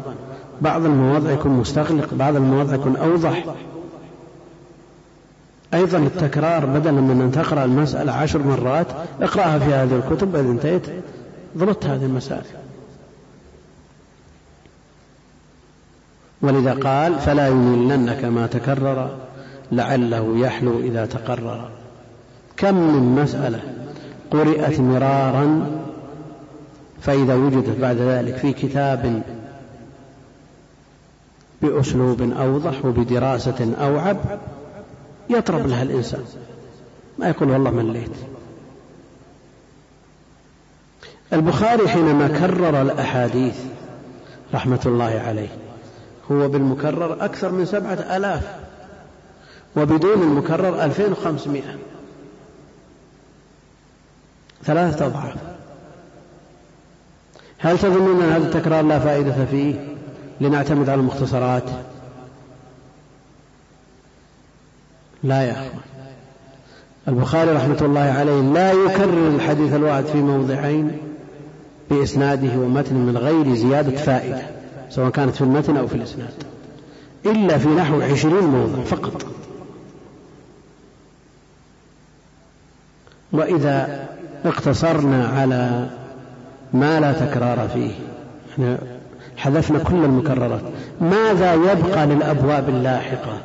[0.61, 3.43] بعض المواضع يكون مستغلق بعض المواضع يكون أوضح.
[5.73, 8.87] أيضا التكرار بدلا من أن تقرأ المسألة عشر مرات
[9.21, 10.81] اقرأها في هذه الكتب إذا انتهيت
[11.57, 12.43] ضبطت هذه المسائل.
[16.41, 19.17] ولذا قال فلا يملنك ما تكرر
[19.71, 21.69] لعله يحلو إذا تقرر.
[22.57, 23.59] كم من مسألة
[24.31, 25.65] قرئت مرارا
[27.01, 29.21] فإذا وجدت بعد ذلك في كتاب
[31.61, 34.17] بأسلوب أوضح وبدراسة أوعب
[35.29, 36.25] يطرب لها الإنسان.
[37.17, 38.11] ما يقول والله مليت.
[41.33, 43.55] البخاري حينما كرر الأحاديث
[44.53, 45.49] رحمة الله عليه
[46.31, 48.55] هو بالمكرر أكثر من سبعة آلاف
[49.75, 51.77] وبدون المكرر ألفين وخمسمائة.
[54.63, 55.35] ثلاثة أضعاف.
[57.57, 59.95] هل تظنون أن هذا التكرار لا فائدة فيه
[60.41, 61.63] لنعتمد على المختصرات؟
[65.23, 65.69] لا يا أخوان.
[67.07, 70.97] البخاري رحمة الله عليه لا يكرر الحديث الواحد في موضعين
[71.91, 74.41] بإسناده ومتن من غير زيادة فائدة
[74.89, 76.33] سواء كانت في المتن أو في الإسناد
[77.25, 79.25] إلا في نحو عشرين موضع فقط.
[83.31, 84.07] وإذا
[84.45, 85.89] اقتصرنا على
[86.73, 87.91] ما لا تكرار فيه
[88.59, 88.77] يعني
[89.37, 90.61] حذفنا كل المكررات
[91.01, 93.37] ماذا يبقى للأبواب اللاحقة؟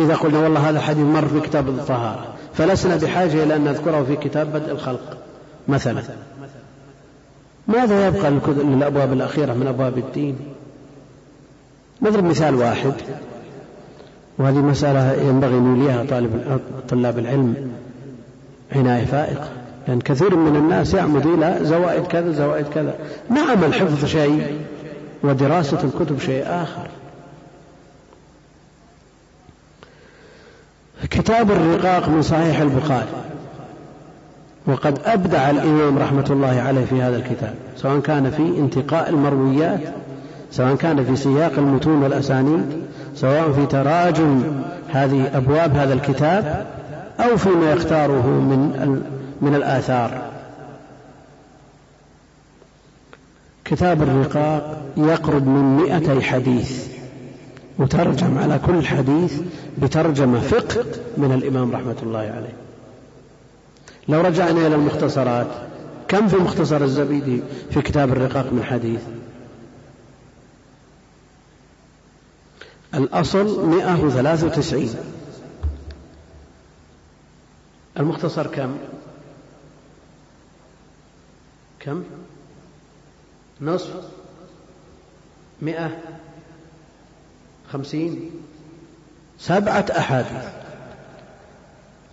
[0.00, 4.16] إذا قلنا والله هذا الحديث مر في كتاب الطهارة فلسنا بحاجة إلى أن نذكره في
[4.16, 5.18] كتاب بدء الخلق.
[5.68, 6.02] مثلا
[7.68, 10.36] ماذا يبقى للأبواب الأخيرة من أبواب الدين؟
[12.02, 12.92] نضرب مثال واحد.
[14.38, 17.72] وهذه مسألة ينبغي أن يوليها طالب طلاب العلم.
[18.72, 19.48] عناية فائقة.
[19.88, 22.94] لأن كثير من الناس يعمد إلى زوائد كذا زوائد كذا.
[23.30, 24.58] نعم الحفظ شيء
[25.22, 26.88] ودراسة الكتب شيء آخر.
[31.10, 33.06] كتاب الرقاق من صحيح البخاري.
[34.66, 39.80] وقد أبدع الإمام رحمة الله عليه في هذا الكتاب سواء كان في انتقاء المرويات
[40.50, 42.66] سواء كان في سياق المتون والأسانيد
[43.14, 44.42] سواء في تراجم
[44.88, 46.66] هذه أبواب هذا الكتاب
[47.20, 49.02] أو فيما يختاره من
[49.40, 50.22] من الآثار.
[53.64, 56.99] كتاب الرقاق يقرب من مئتي حديث.
[57.80, 59.40] مترجم على كل حديث
[59.78, 60.84] بترجمة فقه
[61.16, 62.56] من الإمام رحمة الله عليه.
[64.08, 65.46] لو رجعنا إلى المختصرات
[66.08, 69.00] كم في مختصر الزبيدي في كتاب الرقاق من حديث؟
[72.94, 74.94] الأصل مئة وثلاثة وتسعين.
[77.98, 78.76] المختصر كم؟
[81.80, 82.02] كم؟
[83.60, 83.94] نصف؟
[85.62, 86.19] مئة؟
[87.72, 88.30] خمسين؟
[89.38, 90.44] سبعة أحاديث.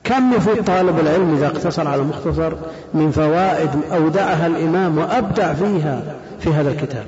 [0.04, 2.54] كم يفيد طالب العلم إذا اقتصر على المختصر
[2.94, 7.08] من فوائد أودعها الإمام وأبدع فيها في هذا الكتاب؟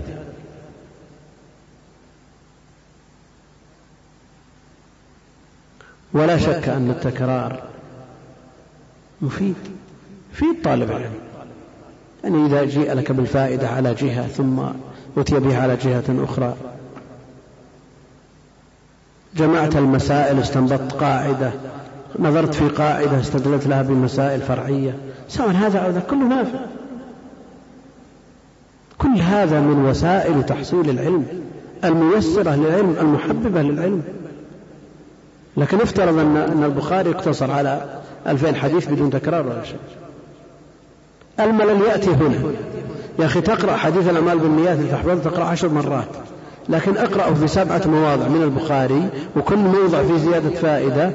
[6.13, 7.63] ولا شك أن التكرار
[9.21, 9.55] مفيد
[10.33, 11.13] يفيد طالب العلم.
[12.23, 14.59] يعني إذا جيء لك بالفائدة على جهة ثم
[15.17, 16.55] أتي بها على جهة أخرى
[19.37, 21.51] جمعت المسائل استنبطت قاعدة
[22.19, 24.97] نظرت في قاعدة استدلت لها بمسائل فرعية.
[25.27, 26.59] سواء هذا أو ذا كله نافع.
[28.97, 31.25] كل هذا من وسائل تحصيل العلم
[31.83, 34.01] الميسرة للعلم المحببة للعلم.
[35.57, 39.79] لكن افترض أن البخاري اقتصر على ألفين حديث بدون تكرار ولا شيء.
[41.39, 42.35] الملل يأتي هنا.
[43.19, 46.07] يا أخي تقرأ حديث الأعمال بالنيات تحفظ تقرأ عشر مرات.
[46.69, 51.11] لكن أقرأه في سبعة مواضع من البخاري وكل موضع فيه زيادة فائدة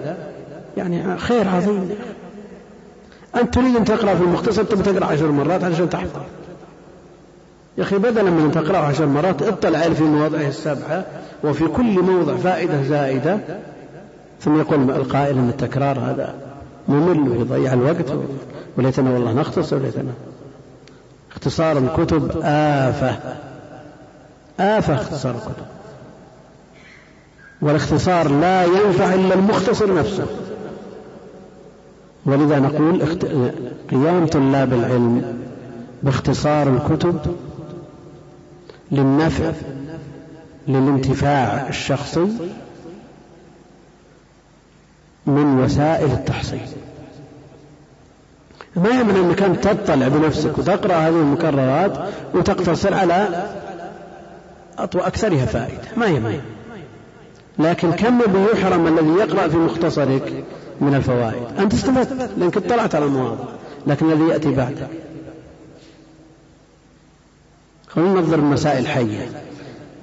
[0.77, 1.91] يعني خير عظيم.
[3.37, 6.21] أنت تريد أن تقرأ في المختصر تبي تقرأ عشر مرات علشان تحفظ.
[7.79, 11.05] يا أخي بدلا من أن تقرأ عشر مرات اطلع عليه في مواضعه السبعة
[11.45, 13.39] وفي كل موضع فائدة زائدة.
[14.41, 16.35] ثم يقول القائل أن التكرار هذا
[16.89, 18.15] ممل ويضيع الوقت.
[18.79, 20.13] وليتنا والله نختصر وليتنا.
[21.33, 23.17] اختصار الكتب آفة.
[24.61, 25.67] آفة اختصار الكتب
[27.63, 30.27] والاختصار لا ينفع إلا المختصر نفسه.
[32.27, 33.03] ولذا نقول
[33.91, 35.39] قيام طلاب العلم
[36.03, 37.37] باختصار الكتب
[38.93, 39.53] للنفع
[40.69, 42.29] للانتفاع الشخصي
[45.27, 46.67] من وسائل التحصيل.
[48.77, 51.93] ما يمنع إنك انت تطلع بنفسك وتقرأ هذه المكررات
[52.35, 53.47] وتقتصر على
[54.79, 55.83] أكثرها فائدة.
[55.97, 56.41] ما يمنع
[57.59, 60.45] لكن كم بيحرم الذي يقرأ في مختصرك
[60.81, 63.45] من الفوائد؟ أنت استفدت لأنك اطلعت على المواضع.
[63.87, 64.89] لكن الذي يأتي بعدك
[67.89, 69.29] خلينا ننظر المسائل حية.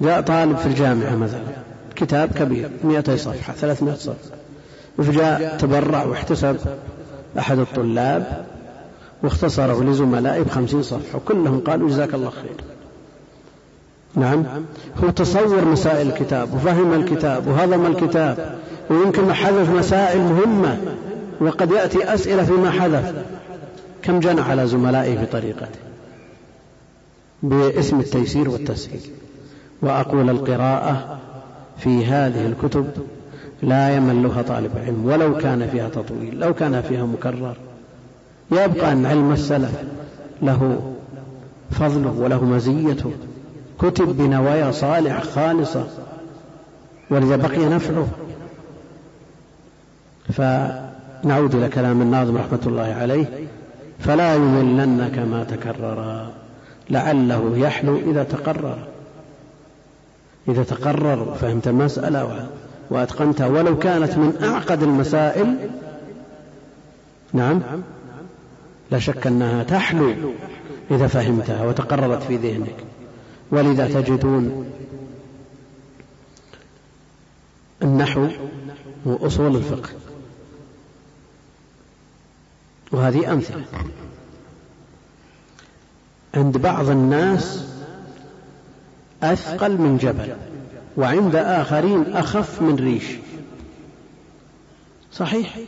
[0.00, 1.40] جاء طالب في الجامعة مثلا.
[1.96, 4.36] كتاب كبير 200 صفحة 300 صفحة.
[4.98, 6.56] وجاء تبرع واحتسب
[7.38, 8.46] أحد الطلاب
[9.22, 11.16] واختصره لزملائه بخمسين صفحة.
[11.16, 12.71] وكلهم قالوا جزاك الله خير.
[14.16, 14.44] نعم.
[15.04, 18.58] هو تصور مسائل الكتاب وفهم الكتاب وهضم الكتاب
[18.90, 20.78] ويمكن حذف مسائل مهمة
[21.40, 23.12] وقد يأتي أسئلة فيما حذف
[24.02, 25.78] كم جنى على زملائه بطريقته
[27.42, 29.00] باسم التيسير والتسهيل.
[29.82, 31.18] وأقول القراءة
[31.78, 32.86] في هذه الكتب
[33.62, 37.56] لا يملها طالب علم ولو كان فيها تطويل لو كان فيها مكرر.
[38.50, 39.72] يبقى أن علم السلف
[40.42, 40.92] له
[41.70, 43.10] فضله وله مزيته.
[43.82, 45.86] كتب بنوايا صالحة خالصة
[47.10, 48.08] ولذا بقي نفعه.
[50.28, 53.26] فنعود إلى كلام الناظم رحمة الله عليه
[53.98, 56.26] فلا يملنك ما تكرر
[56.90, 58.78] لعله يحلو إذا تقرر.
[60.48, 62.48] إذا تقرر فهمت المسألة
[62.90, 65.56] وأتقنتها ولو كانت من أعقد المسائل
[67.32, 67.60] نعم
[68.90, 70.14] لا شك أنها تحلو
[70.90, 72.91] إذا فهمتها وتقررت في ذهنك.
[73.52, 74.72] ولذا تجدون
[77.82, 78.28] النحو
[79.04, 79.90] وأصول الفقه.
[82.92, 83.64] وهذه أمثلة.
[86.34, 87.64] عند بعض الناس
[89.22, 90.36] أثقل من جبل
[90.96, 93.04] وعند آخرين أخف من ريش.
[95.12, 95.58] صحيح؟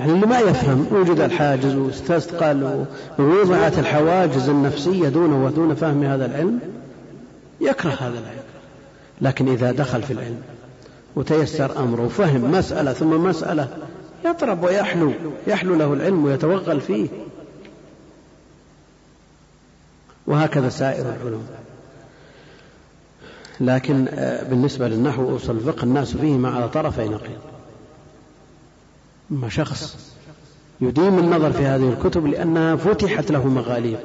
[0.00, 2.86] يعني اللي ما يفهم وجد الحاجز واستثقل
[3.18, 6.73] ووضعت الحواجز النفسية دونه ودون فهم هذا العلم
[7.64, 8.44] يكره هذا العلم
[9.20, 10.42] لكن إذا دخل في العلم
[11.16, 13.68] وتيسر أمره وفهم مسألة ثم مسألة
[14.24, 15.12] يطرب ويحلو
[15.46, 17.08] يحلو له العلم ويتوغل فيه.
[20.26, 21.46] وهكذا سائر العلوم.
[23.60, 27.38] لكن آه، بالنسبة للنحو وأصول الفقه الناس فيهما على طرفي نقيض.
[29.30, 29.96] أما شخص
[30.80, 34.00] يديم النظر في هذه الكتب لأنها فتحت له مغاليق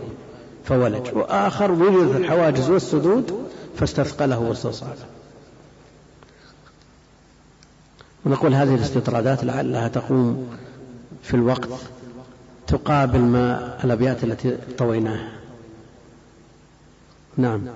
[0.66, 1.08] فولج.
[1.14, 3.49] وآخر وجدت الحواجز والسدود
[3.80, 5.06] فاستثقله واستصعبه
[8.26, 10.58] ونقول هذه الاستطرادات لعلها تقوم
[11.24, 11.70] في الوقت
[12.68, 15.30] تقابل ما الأبيات التي طويناها.
[17.38, 17.68] نعم.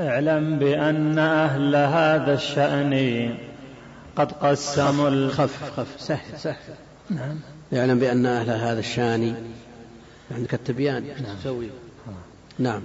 [0.00, 3.34] اعلم بأن أهل هذا الشأن
[4.16, 5.86] قد قسموا خف خف.
[5.98, 6.74] سهل سهل.
[7.10, 7.36] نعم.
[7.74, 9.34] اعلم بأن أهل هذا الشأن
[10.30, 11.36] عندك التبيان نعم.
[11.36, 11.68] تسوي
[12.58, 12.80] نعم.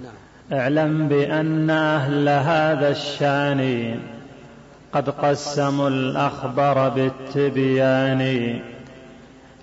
[0.52, 3.94] اعلم بأن أهل هذا الشأن
[4.92, 8.60] قد قسموا الأخبر بالتبيان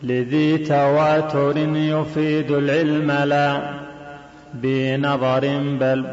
[0.04, 3.74] لذي تواتر يفيد العلم لا
[4.54, 6.06] بنظر بل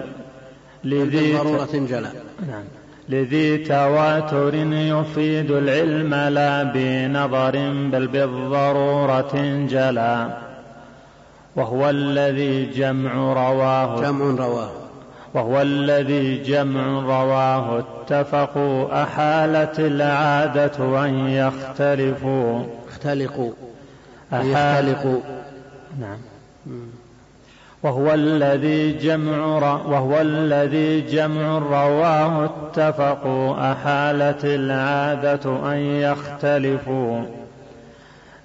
[0.85, 2.09] لذي ضرورة جلا
[2.49, 2.65] نعم.
[3.09, 10.44] لذي تواتر يفيد العلم لا بنظر بل بالضرورة جلا
[11.57, 14.01] وهو الذي جمع رواه.
[14.01, 14.71] جمع رواه.
[15.35, 17.79] وهو الذي جمع رواه.
[17.79, 22.63] اتفقوا أحالت العادة أن يختلفوا.
[22.89, 23.53] اختلقوا.
[24.33, 25.21] يختلقوا.
[26.01, 26.19] نعم.
[27.83, 29.47] وهو الذي جمع
[29.87, 32.45] وهو الذي جمع رواه.
[32.45, 37.44] اتفقوا أحالت العادة أن يختلفوا.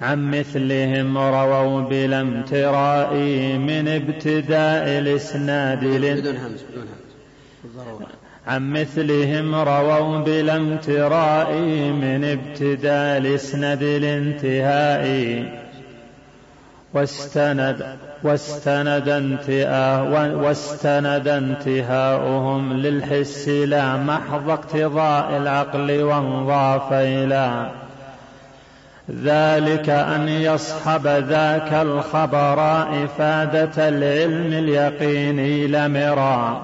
[0.01, 3.13] عن مثلهم رووا بلا امتراء
[3.57, 11.53] من ابتداء الإسناد بدون همس بدون همس عن مثلهم رووا بلا امتراء
[11.91, 15.05] من ابتداء الإسناد الانتهاء
[16.93, 27.71] واستند واستند انتهاء واستند انتهاؤهم للحس لا محض اقتضاء العقل وانضاف إلى
[29.09, 36.61] ذلك أن يصحب ذاك الخبر إفادة العلم اليقيني لمرا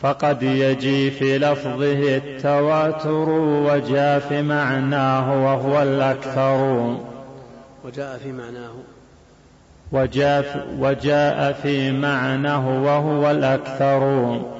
[0.00, 6.96] فقد يجي في لفظه التواتر وجاء في معناه وهو الأكثر.
[7.84, 8.72] وجاء في معناه.
[9.92, 14.57] وجاء, وجاء في معناه وهو الأكثر.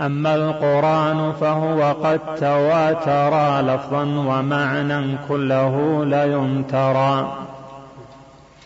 [0.00, 7.46] أما القرآن فهو قد تواتر لفظا ومعنى كله لا يمترى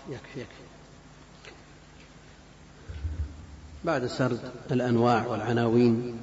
[0.09, 0.63] يكفي يكفي.
[3.85, 4.41] بعد سرد
[4.71, 6.19] الأنواع والعناوين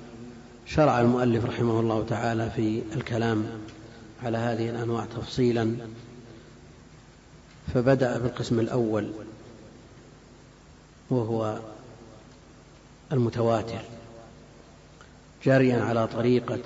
[0.65, 3.45] شرع المؤلف رحمه الله تعالى في الكلام
[4.23, 5.75] على هذه الأنواع تفصيلا
[7.73, 9.11] فبدأ بالقسم الأول
[11.09, 11.59] وهو
[13.11, 13.81] المتواتر.
[15.45, 16.59] جاريا على طريقة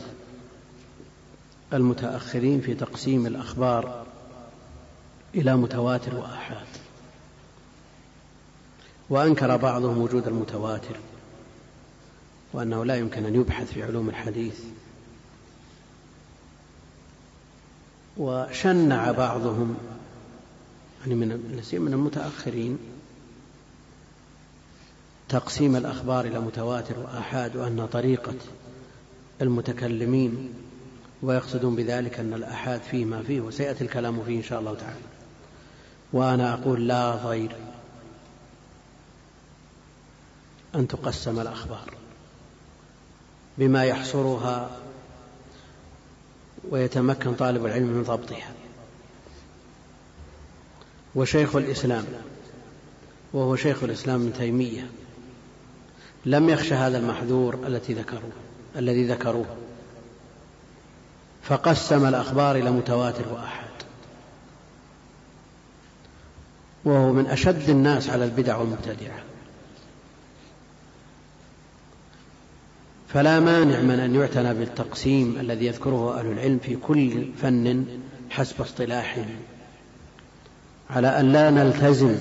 [1.73, 4.06] المتأخرين في تقسيم الأخبار
[5.35, 6.68] إلى متواتر وآحاد.
[9.10, 10.95] وأنكر بعضهم وجود المتواتر
[12.53, 14.60] وأنه لا يمكن أن يبحث في علوم الحديث.
[18.18, 19.77] وشنع بعضهم
[21.01, 21.27] يعني من
[21.73, 22.77] من المتأخرين
[25.30, 28.35] تقسيم الأخبار إلى متواتر وآحاد وأن طريقة
[29.41, 30.53] المتكلمين
[31.22, 34.99] ويقصدون بذلك أن الآحاد فيه ما فيه وسيأتي الكلام فيه إن شاء الله تعالى.
[36.14, 37.56] وأنا أقول لا ضير
[40.76, 41.94] أن تقسم الأخبار
[43.57, 44.70] بما يحصرها
[46.70, 48.53] ويتمكن طالب العلم من ضبطها.
[51.16, 52.06] وشيخ الإسلام
[53.34, 54.90] وهو شيخ الإسلام ابن تيمية
[56.26, 58.49] لم يخش هذا المحذور التي ذكروه.
[58.76, 59.56] الذي ذكروه.
[61.44, 63.70] فقسم الأخبار إلى متواتر وأحد.
[66.86, 69.20] وهو من أشد الناس على البدع والمبتدعة.
[73.14, 77.86] فلا مانع من أن يعتنى بالتقسيم الذي يذكره أهل العلم في كل فن
[78.30, 79.26] حسب اصطلاحه
[80.90, 82.16] على أن لا نلتزم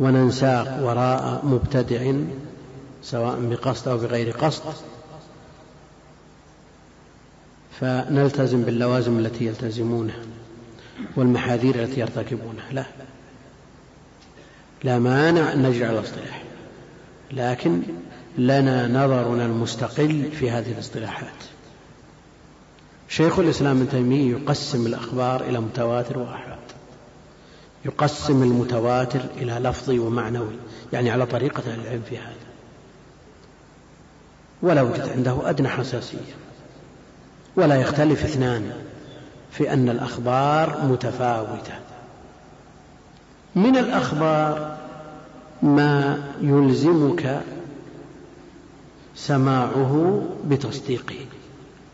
[0.00, 2.12] وننساق وراء مبتدع
[3.02, 4.62] سواء بقصد أو بغير قصد
[7.80, 10.20] فنلتزم باللوازم التي يلتزمونها
[11.16, 12.72] والمحاذير التي يرتكبونها.
[12.72, 12.84] لا
[14.84, 16.42] لا مانع أن نجري على الاصطلاح
[17.32, 17.82] لكن
[18.38, 21.44] لنا نظرنا المستقل في هذه الاصطلاحات.
[23.08, 26.58] شيخ الإسلام ابن تيمية يقسم الأخبار إلى متواتر وأحاد
[27.84, 30.56] يقسم المتواتر إلى لفظي ومعنوي
[30.92, 32.39] يعني على طريقة العلم في هذا.
[34.62, 36.34] ولا وجد عنده أدنى حساسية.
[37.56, 38.72] ولا يختلف اثنان
[39.50, 41.74] في أن الأخبار متفاوتة.
[43.54, 44.76] من الأخبار
[45.62, 47.40] ما يلزمك
[49.14, 51.26] سماعه بتصديقه.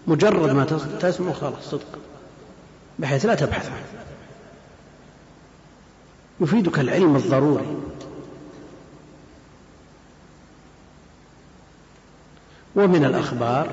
[0.07, 0.65] مجرد ما
[1.01, 1.99] تسمع خلاص صدق.
[2.99, 3.87] بحيث لا تبحث عنه.
[6.41, 7.77] يفيدك العلم الضروري.
[12.77, 13.69] ومن الأخبار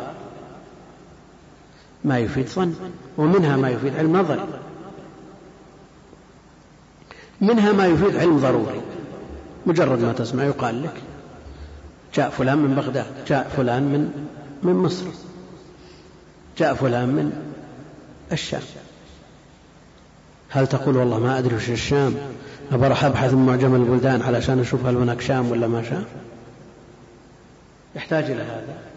[2.04, 2.76] ما يفيد ظن
[3.18, 4.44] ومنها ما يفيد علم نظري
[7.42, 8.82] منها ما يفيد علم ضروري.
[9.66, 11.02] مجرد ما تسمع يقال لك
[12.16, 14.28] جاء فلان من بغداد جاء فلان من
[14.64, 15.06] من مصر
[16.58, 17.32] جاء فلان من
[18.32, 18.62] الشام.
[20.50, 22.16] هل تقول والله ما أدري وش الشام؟
[22.72, 26.06] أبى أروح أبحث من معجم البلدان علشان أشوف هل هناك شام ولا ما شام؟
[27.96, 28.93] يحتاج إلى هذا.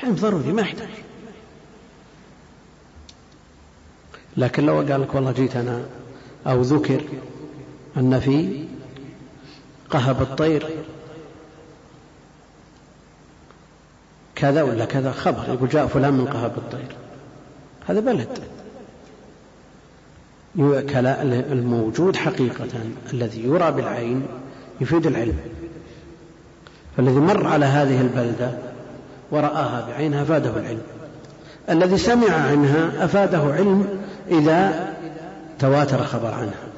[0.00, 0.88] حين ضروري ما يحتاج.
[4.36, 5.86] لكن لو قال لك والله جيت أنا
[6.46, 7.00] أو ذكر
[7.96, 8.64] أن في
[9.90, 10.68] قهب الطير
[14.34, 16.96] كذا ولا كذا خبر يقول جاء فلان من قهب الطير.
[17.86, 18.38] هذا بلد.
[21.52, 22.68] الموجود حقيقة
[23.12, 24.26] الذي يرى بالعين
[24.80, 25.38] يفيد العلم.
[26.96, 28.67] فالذي مر على هذه البلدة
[29.30, 30.82] ورآها بعينها أفاده العلم.
[31.70, 34.00] الذي سمع عنها أفاده علم
[34.30, 34.88] إذا
[35.58, 36.68] تواتر خبر عنها.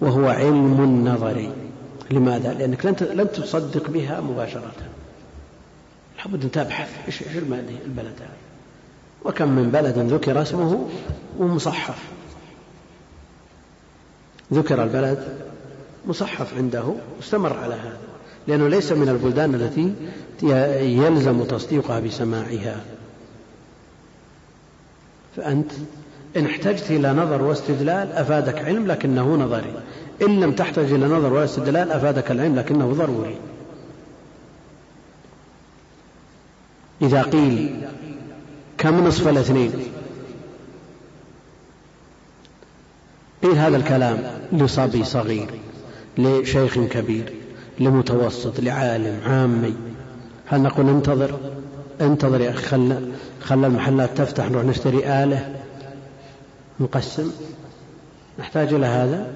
[0.00, 1.52] وهو علم نظري
[2.10, 4.72] لماذا؟ لأنك لن تصدق بها مباشرة.
[6.18, 8.36] لابد أن تبحث إيش البلد هذا
[9.24, 10.88] وكم من بلد ذكر اسمه
[11.38, 11.98] ومصحف.
[14.52, 15.38] ذكر البلد
[16.06, 16.84] مصحف عنده
[17.16, 17.98] واستمر على هذا.
[18.48, 19.94] لأنه ليس من البلدان التي
[21.02, 22.84] يلزم تصديقها بسماعها.
[25.36, 25.72] فأنت
[26.36, 29.74] إن احتجت إلى نظر واستدلال أفادك علم لكنه نظري.
[30.22, 33.36] إن لم تحتج إلى نظر ولا استدلال أفادك العلم لكنه ضروري.
[37.02, 37.80] إذا قيل
[38.78, 39.72] كم نصف الاثنين؟
[43.42, 45.50] قيل هذا الكلام لصبي صغير
[46.18, 47.32] لشيخ كبير.
[47.80, 49.74] لمتوسط لعالم عامي.
[50.46, 51.38] هل نقول انتظر؟
[52.00, 55.56] انتظر يا أخي خل خل المحلات تفتح نروح نشتري آلة
[56.80, 57.30] نقسم.
[58.38, 59.32] نحتاج إلى هذا؟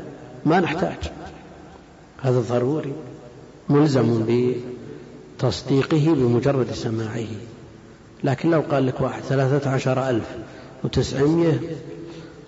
[0.47, 0.99] ما نحتاج.
[2.23, 2.93] هذا ضروري.
[3.69, 4.27] ملزم
[5.39, 7.27] بتصديقه بمجرد سماعه.
[8.25, 10.25] لكن لو قال لك واحد ثلاثة عشر ألف
[10.85, 11.61] وتسعمية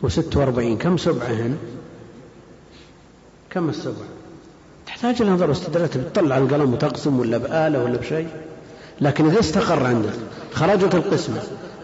[0.02, 1.56] وستة وأربعين كم سبعة هنا؟
[3.51, 4.22] كم السبعة؟
[5.03, 8.29] تحتاج إلى نظر واستدلال تطلع القلم وتقسم ولا بآلة ولا بشيء.
[9.01, 10.12] لكن إذا استقر عندك
[10.53, 11.37] خرجت القسمة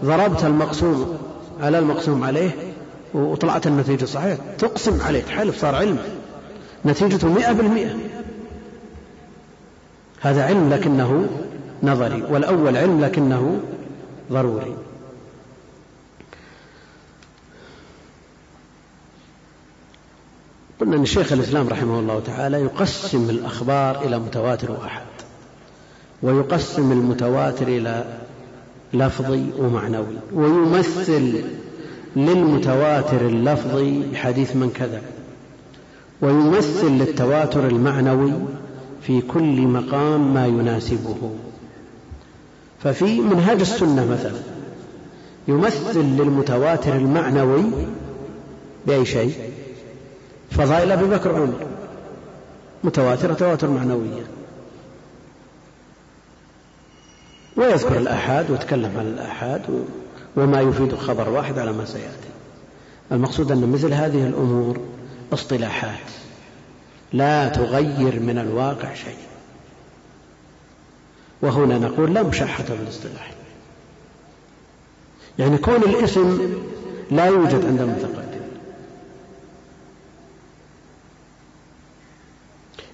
[0.05, 1.19] ضربت المقسوم
[1.61, 2.51] على المقسوم عليه
[3.15, 4.39] وطلعت النتيجة صحيحة.
[4.59, 5.99] تقسم عليه تحلف صار علم.
[6.87, 7.91] نتيجته مئة بالمئة.
[10.21, 11.29] هذا علم لكنه
[11.83, 13.61] نظري والأول علم لكنه
[14.33, 14.75] ضروري.
[20.81, 25.07] قلنا أن شيخ الإسلام رحمه الله تعالى يقسم الأخبار إلى متواتر وأحد
[26.23, 28.05] ويقسم المتواتر إلى
[28.95, 31.43] لفظي ومعنوي ويمثل
[32.17, 35.03] للمتواتر اللفظي حديث من كذا
[36.23, 38.33] ويمثل للتواتر المعنوي
[39.03, 41.31] في كل مقام ما يناسبه.
[42.85, 44.41] ففي منهاج السنة مثلا
[45.49, 47.65] يمثل للمتواتر المعنوي
[48.87, 49.33] بأي شيء؟
[50.51, 51.67] فضائل أبي بكر وعمر
[52.85, 54.27] متواترة تواتر معنوية.
[57.57, 59.85] ويذكر الآحاد ويتكلم عن الآحاد
[60.37, 62.29] وما يفيد خبر واحد على ما سيأتي.
[63.13, 64.81] المقصود أن مثل هذه الأمور
[65.33, 66.11] اصطلاحات.
[67.13, 69.17] لا تغير من الواقع شيء.
[71.43, 73.31] وهنا نقول لا مشاحة بالاصطلاح.
[75.39, 76.55] يعني كون الاسم
[77.11, 78.28] لا يوجد عند المتقدم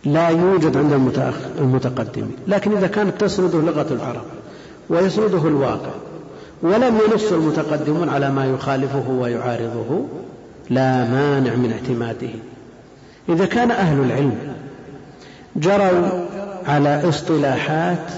[0.05, 0.93] لا يوجد عند
[1.59, 2.26] المتقدم.
[2.48, 4.24] لكن إذا كانت تسنده لغة العرب
[4.89, 5.93] ويسنده الواقع
[6.62, 10.06] ولم ينص المتقدمون على ما يخالفه ويعارضه
[10.70, 12.28] لا مانع من اعتماده.
[13.28, 14.39] إذا كان أهل العلم
[15.56, 16.26] جروا
[16.66, 18.10] على اصطلاحات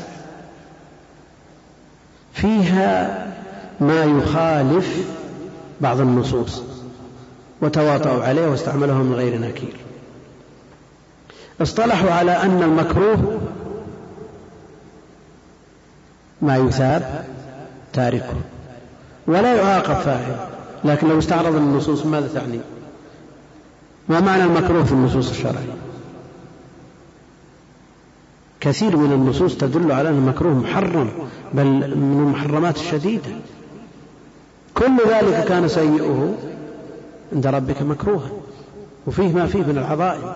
[2.32, 3.26] فيها
[3.80, 5.06] ما يخالف
[5.80, 6.62] بعض النصوص
[7.62, 9.85] وتواطؤوا عليه واستعملوه من غير نكير.
[11.62, 13.40] اصطلحوا على أن المكروه
[16.42, 17.24] ما يثاب
[17.92, 18.34] تاركه
[19.26, 20.36] ولا يعاقب فاعل.
[20.84, 22.60] لكن لو استعرض النصوص ماذا تعني؟
[24.08, 25.76] ما معنى المكروه في النصوص الشرعية؟
[28.60, 31.08] كثير من النصوص تدل على أن المكروه محرم
[31.54, 31.66] بل
[31.96, 33.30] من المحرمات الشديدة.
[34.74, 36.34] كل ذلك كان سيئه
[37.32, 38.30] عند ربك مكروها
[39.06, 40.32] وفيه ما فيه من العظائم.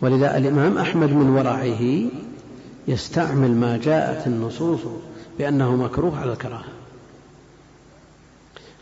[0.00, 2.10] ولذا الإمام أحمد من ورعه
[2.88, 4.80] يستعمل ما جاءت النصوص
[5.38, 6.64] بأنه مكروه على الكراهة.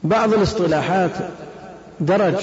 [0.03, 1.11] بعض الاصطلاحات
[2.01, 2.36] درج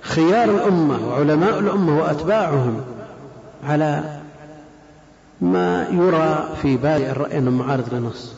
[0.00, 2.80] خيار الأمة وعلماء الأمة وأتباعهم
[3.64, 4.20] على
[5.40, 8.32] ما يرى في بال الرأي أنه معارض لنص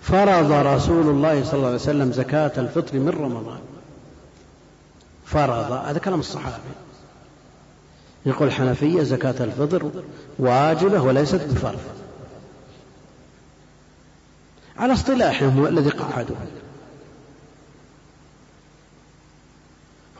[0.00, 3.58] فرض رسول الله صلى الله عليه وسلم زكاة الفطر من رمضان.
[5.24, 6.56] فرض هذا كلام الصحابة
[8.26, 9.90] يقول الحنفية زكاة الفطر
[10.38, 11.80] واجبة وليست بفرض.
[14.76, 16.36] على اصطلاحهم الذي قعدوا.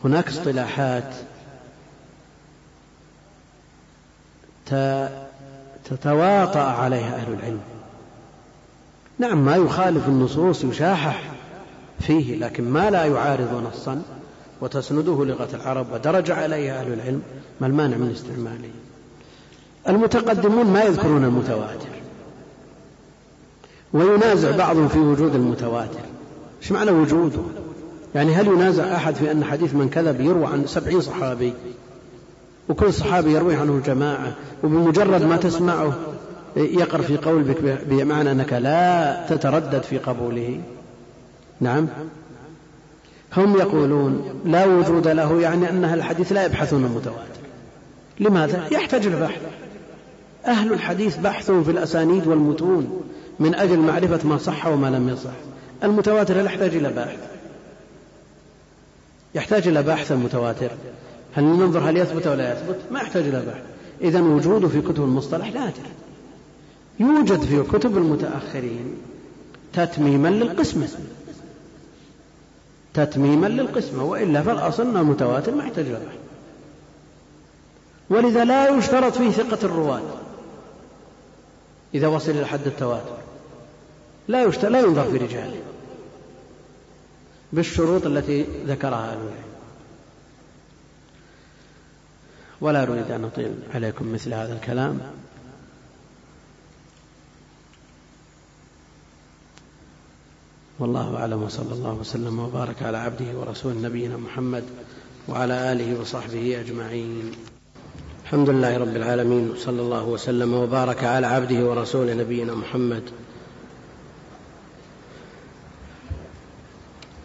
[0.05, 1.15] هناك اصطلاحات
[5.85, 7.61] تتواطأ عليها أهل العلم.
[9.19, 11.33] نعم ما يخالف النصوص يشاحح
[12.01, 14.03] فيه لكن ما لا يعارض نصا.
[14.61, 17.23] وتسنده لغة العرب ودرج عليها أهل العلم
[17.61, 18.71] ما المانع من استعماله.
[19.89, 21.89] المتقدمون ما يذكرون المتواتر.
[23.93, 26.01] وينازع بعضهم في وجود المتواتر.
[26.63, 27.41] إيش معنى وجوده؟
[28.15, 31.53] يعني هل ينازع أحد في أن حديث من كذب يروى عن سبعين صحابي؟
[32.69, 35.93] وكل صحابي يروي عنه جماعة وبمجرد ما تسمعه
[36.57, 37.55] يقر في قول
[37.89, 40.61] بمعنى أنك لا تتردد في قبوله.
[41.61, 41.87] نعم.
[43.37, 47.41] هم يقولون لا وجود له يعني أن أهل الحديث لا يبحثون المتواتر
[48.21, 49.41] لماذا؟ يحتاج إلى بحث
[50.47, 53.03] أهل الحديث بحثوا في الأسانيد والمتون
[53.41, 55.31] من أجل معرفة ما صح وما لم يصح.
[55.85, 57.19] المتواتر لا يحتاج إلى باحث
[59.35, 60.71] يحتاج إلى بحث المتواتر
[61.35, 63.63] هل ننظر هل يثبت ولا يثبت؟ ما يحتاج إلى بحث.
[64.03, 65.83] إذا وجوده في كتب المصطلح نادر
[67.01, 68.95] يوجد في كتب المتأخرين
[69.73, 70.89] تتميما للقسمة
[72.95, 76.19] تتميما للقسمة وإلا فالأصل أن المتواتر ما يحتاج بحث.
[78.11, 80.03] ولذا لا يشترط فيه ثقة الرواة.
[81.95, 83.17] إذا وصل إلى حد التواتر.
[84.29, 85.61] لا يشترط لا ينظر في رجاله
[87.53, 89.45] بالشروط التي ذكرها أهل العلم.
[92.61, 95.01] ولا أريد أن أطيل عليكم مثل هذا الكلام.
[100.79, 104.65] والله أعلم وصلى الله وسلم وبارك على عبده ورسول نبينا محمد
[105.29, 107.33] وعلى آله وصحبه أجمعين.
[108.25, 113.03] الحمد لله رب العالمين وصلى الله وسلم وبارك على عبده ورسول نبينا محمد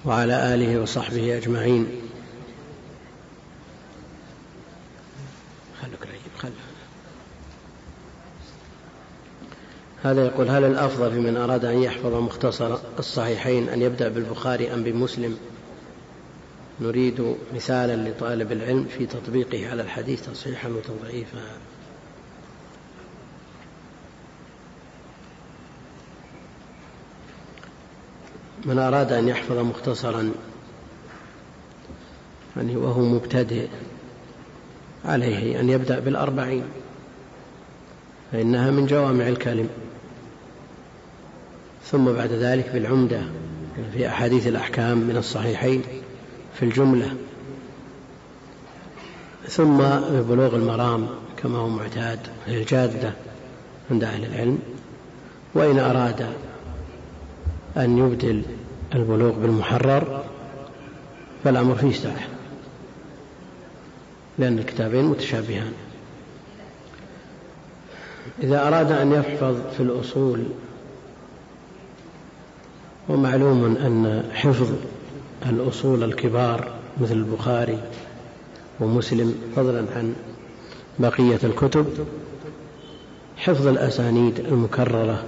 [0.05, 1.85] وعلى آله وصحبه أجمعين.
[10.03, 14.83] هذا يقول هل الأفضل في من أراد أن يحفظ مختصر الصحيحين أن يبدأ بالبخاري أم
[14.83, 15.37] بمسلم؟
[16.81, 21.39] نريد مثالا لطالب العلم في تطبيقه على الحديث تصحيحا وتضعيفا.
[28.65, 30.31] من أراد أن يحفظ مختصرا
[32.57, 33.67] يعني وهو مبتدئ
[35.05, 36.63] عليه أن يبدأ بالأربعين
[38.31, 39.69] فإنها من جوامع الكلم.
[41.91, 43.21] ثم بعد ذلك بالعمدة
[43.93, 45.83] في أحاديث الأحكام من الصحيحين
[46.53, 47.15] في الجملة.
[49.47, 51.07] ثم ببلوغ المرام
[51.37, 53.13] كما هو معتاد الجادة
[53.91, 54.59] عند أهل العلم.
[55.53, 56.25] وإن أراد
[57.77, 58.41] أن يبدل
[58.95, 60.23] البلوغ بالمحرر
[61.43, 62.27] فالأمر فيه سعة
[64.39, 65.73] لأن الكتابين متشابهان.
[68.43, 70.43] إذا أراد أن يحفظ في الأصول
[73.09, 74.67] ومعلوم أن حفظ
[75.49, 76.67] الأصول الكبار
[77.01, 77.77] مثل البخاري
[78.79, 80.13] ومسلم فضلا عن
[80.99, 81.85] بقية الكتب
[83.37, 85.23] حفظ الأسانيد المكررة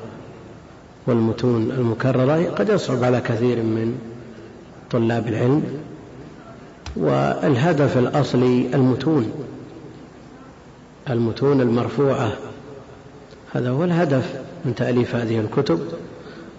[1.08, 4.00] والمتون المكررة قد يصعب على كثير من
[4.92, 5.64] طلاب العلم
[6.96, 9.32] والهدف الأصلي المتون
[11.10, 12.32] المتون المرفوعة.
[13.54, 15.80] هذا هو الهدف من تأليف هذه الكتب.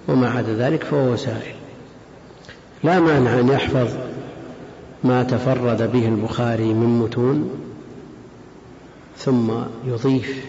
[0.09, 1.55] وما عدا ذلك فهو وسائل.
[2.85, 3.89] لا مانع أن يحفظ
[5.05, 7.51] ما تفرد به البخاري من متون
[9.19, 9.53] ثم
[9.87, 10.45] يضيف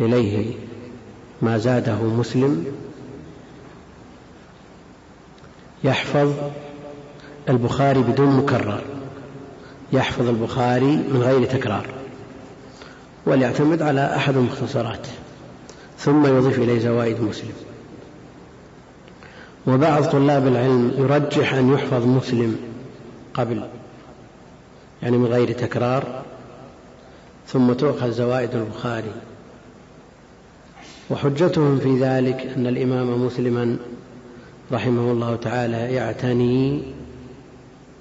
[0.00, 0.54] إليه
[1.42, 2.66] ما زاده مسلم.
[5.84, 6.32] يحفظ
[7.48, 8.80] البخاري بدون مكرر.
[9.92, 11.86] يحفظ البخاري من غير تكرار.
[13.26, 15.06] وليعتمد على أحد المختصرات.
[15.98, 17.65] ثم يضيف إليه زوائد مسلم.
[19.66, 22.56] وبعض طلاب العلم يرجح أن يحفظ مسلم
[23.34, 23.62] قبل
[25.02, 26.22] يعني من غير تكرار
[27.46, 29.12] ثم تؤخذ زوائد البخاري.
[31.10, 33.76] وحجتهم في ذلك أن الإمام مسلما
[34.72, 36.82] رحمه الله تعالى يعتني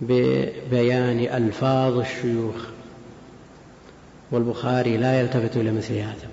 [0.02, 2.56] ببيان ألفاظ الشيوخ
[4.32, 6.28] والبخاري لا يلتفت إلى مثل هذا.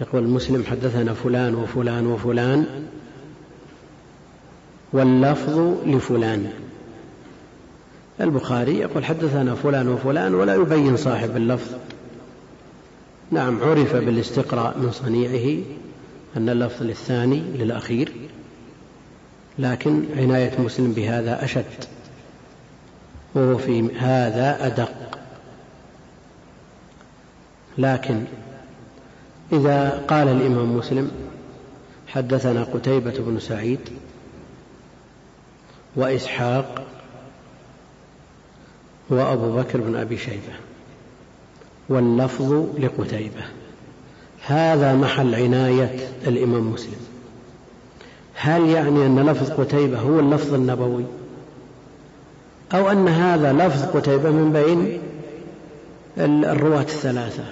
[0.00, 2.66] يقول مسلم حدثنا فلان وفلان وفلان
[4.92, 6.52] واللفظ لفلان.
[8.20, 11.74] البخاري يقول حدثنا فلان وفلان ولا يبين صاحب اللفظ.
[13.30, 15.62] نعم عرف بالاستقراء من صنيعه
[16.36, 18.12] أن اللفظ للثاني للأخير
[19.58, 21.64] لكن عناية مسلم بهذا أشد.
[23.34, 25.18] وهو في هذا أدق.
[27.78, 28.24] لكن
[29.52, 31.10] إذا قال الإمام مسلم
[32.06, 33.80] حدثنا قتيبة بن سعيد
[35.96, 36.84] وإسحاق
[39.10, 40.54] وأبو بكر بن أبي شيبة
[41.88, 43.44] واللفظ لقتيبة.
[44.46, 47.00] هذا محل عناية الإمام مسلم.
[48.34, 51.04] هل يعني أن لفظ قتيبة هو اللفظ النبوي؟
[52.74, 55.00] أو أن هذا لفظ قتيبة من بين
[56.18, 57.44] الرواة الثلاثة؟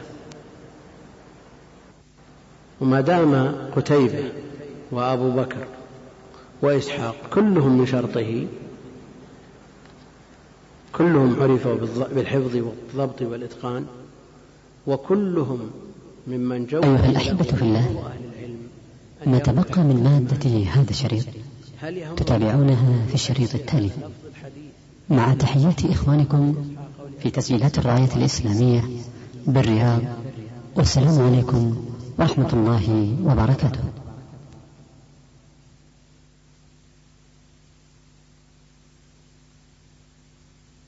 [2.80, 4.24] وما دام قتيبة
[4.92, 5.66] وأبو بكر
[6.62, 8.46] وإسحاق كلهم من شرطه
[10.92, 11.74] كلهم عرفوا
[12.14, 13.86] بالحفظ والضبط والإتقان.
[14.86, 15.70] وكلهم
[16.26, 18.12] ممن جو أيها الأحبة في الله
[19.26, 21.24] ما تبقى من مادة هذا الشريط؟
[22.16, 23.90] تتابعونها في الشريط التالي.
[25.10, 26.54] مع تحيات إخوانكم
[27.22, 28.84] في تسجيلات الراية الإسلامية
[29.46, 30.00] بالرياض.
[30.76, 31.84] والسلام عليكم
[32.18, 33.80] ورحمة الله وبركاته.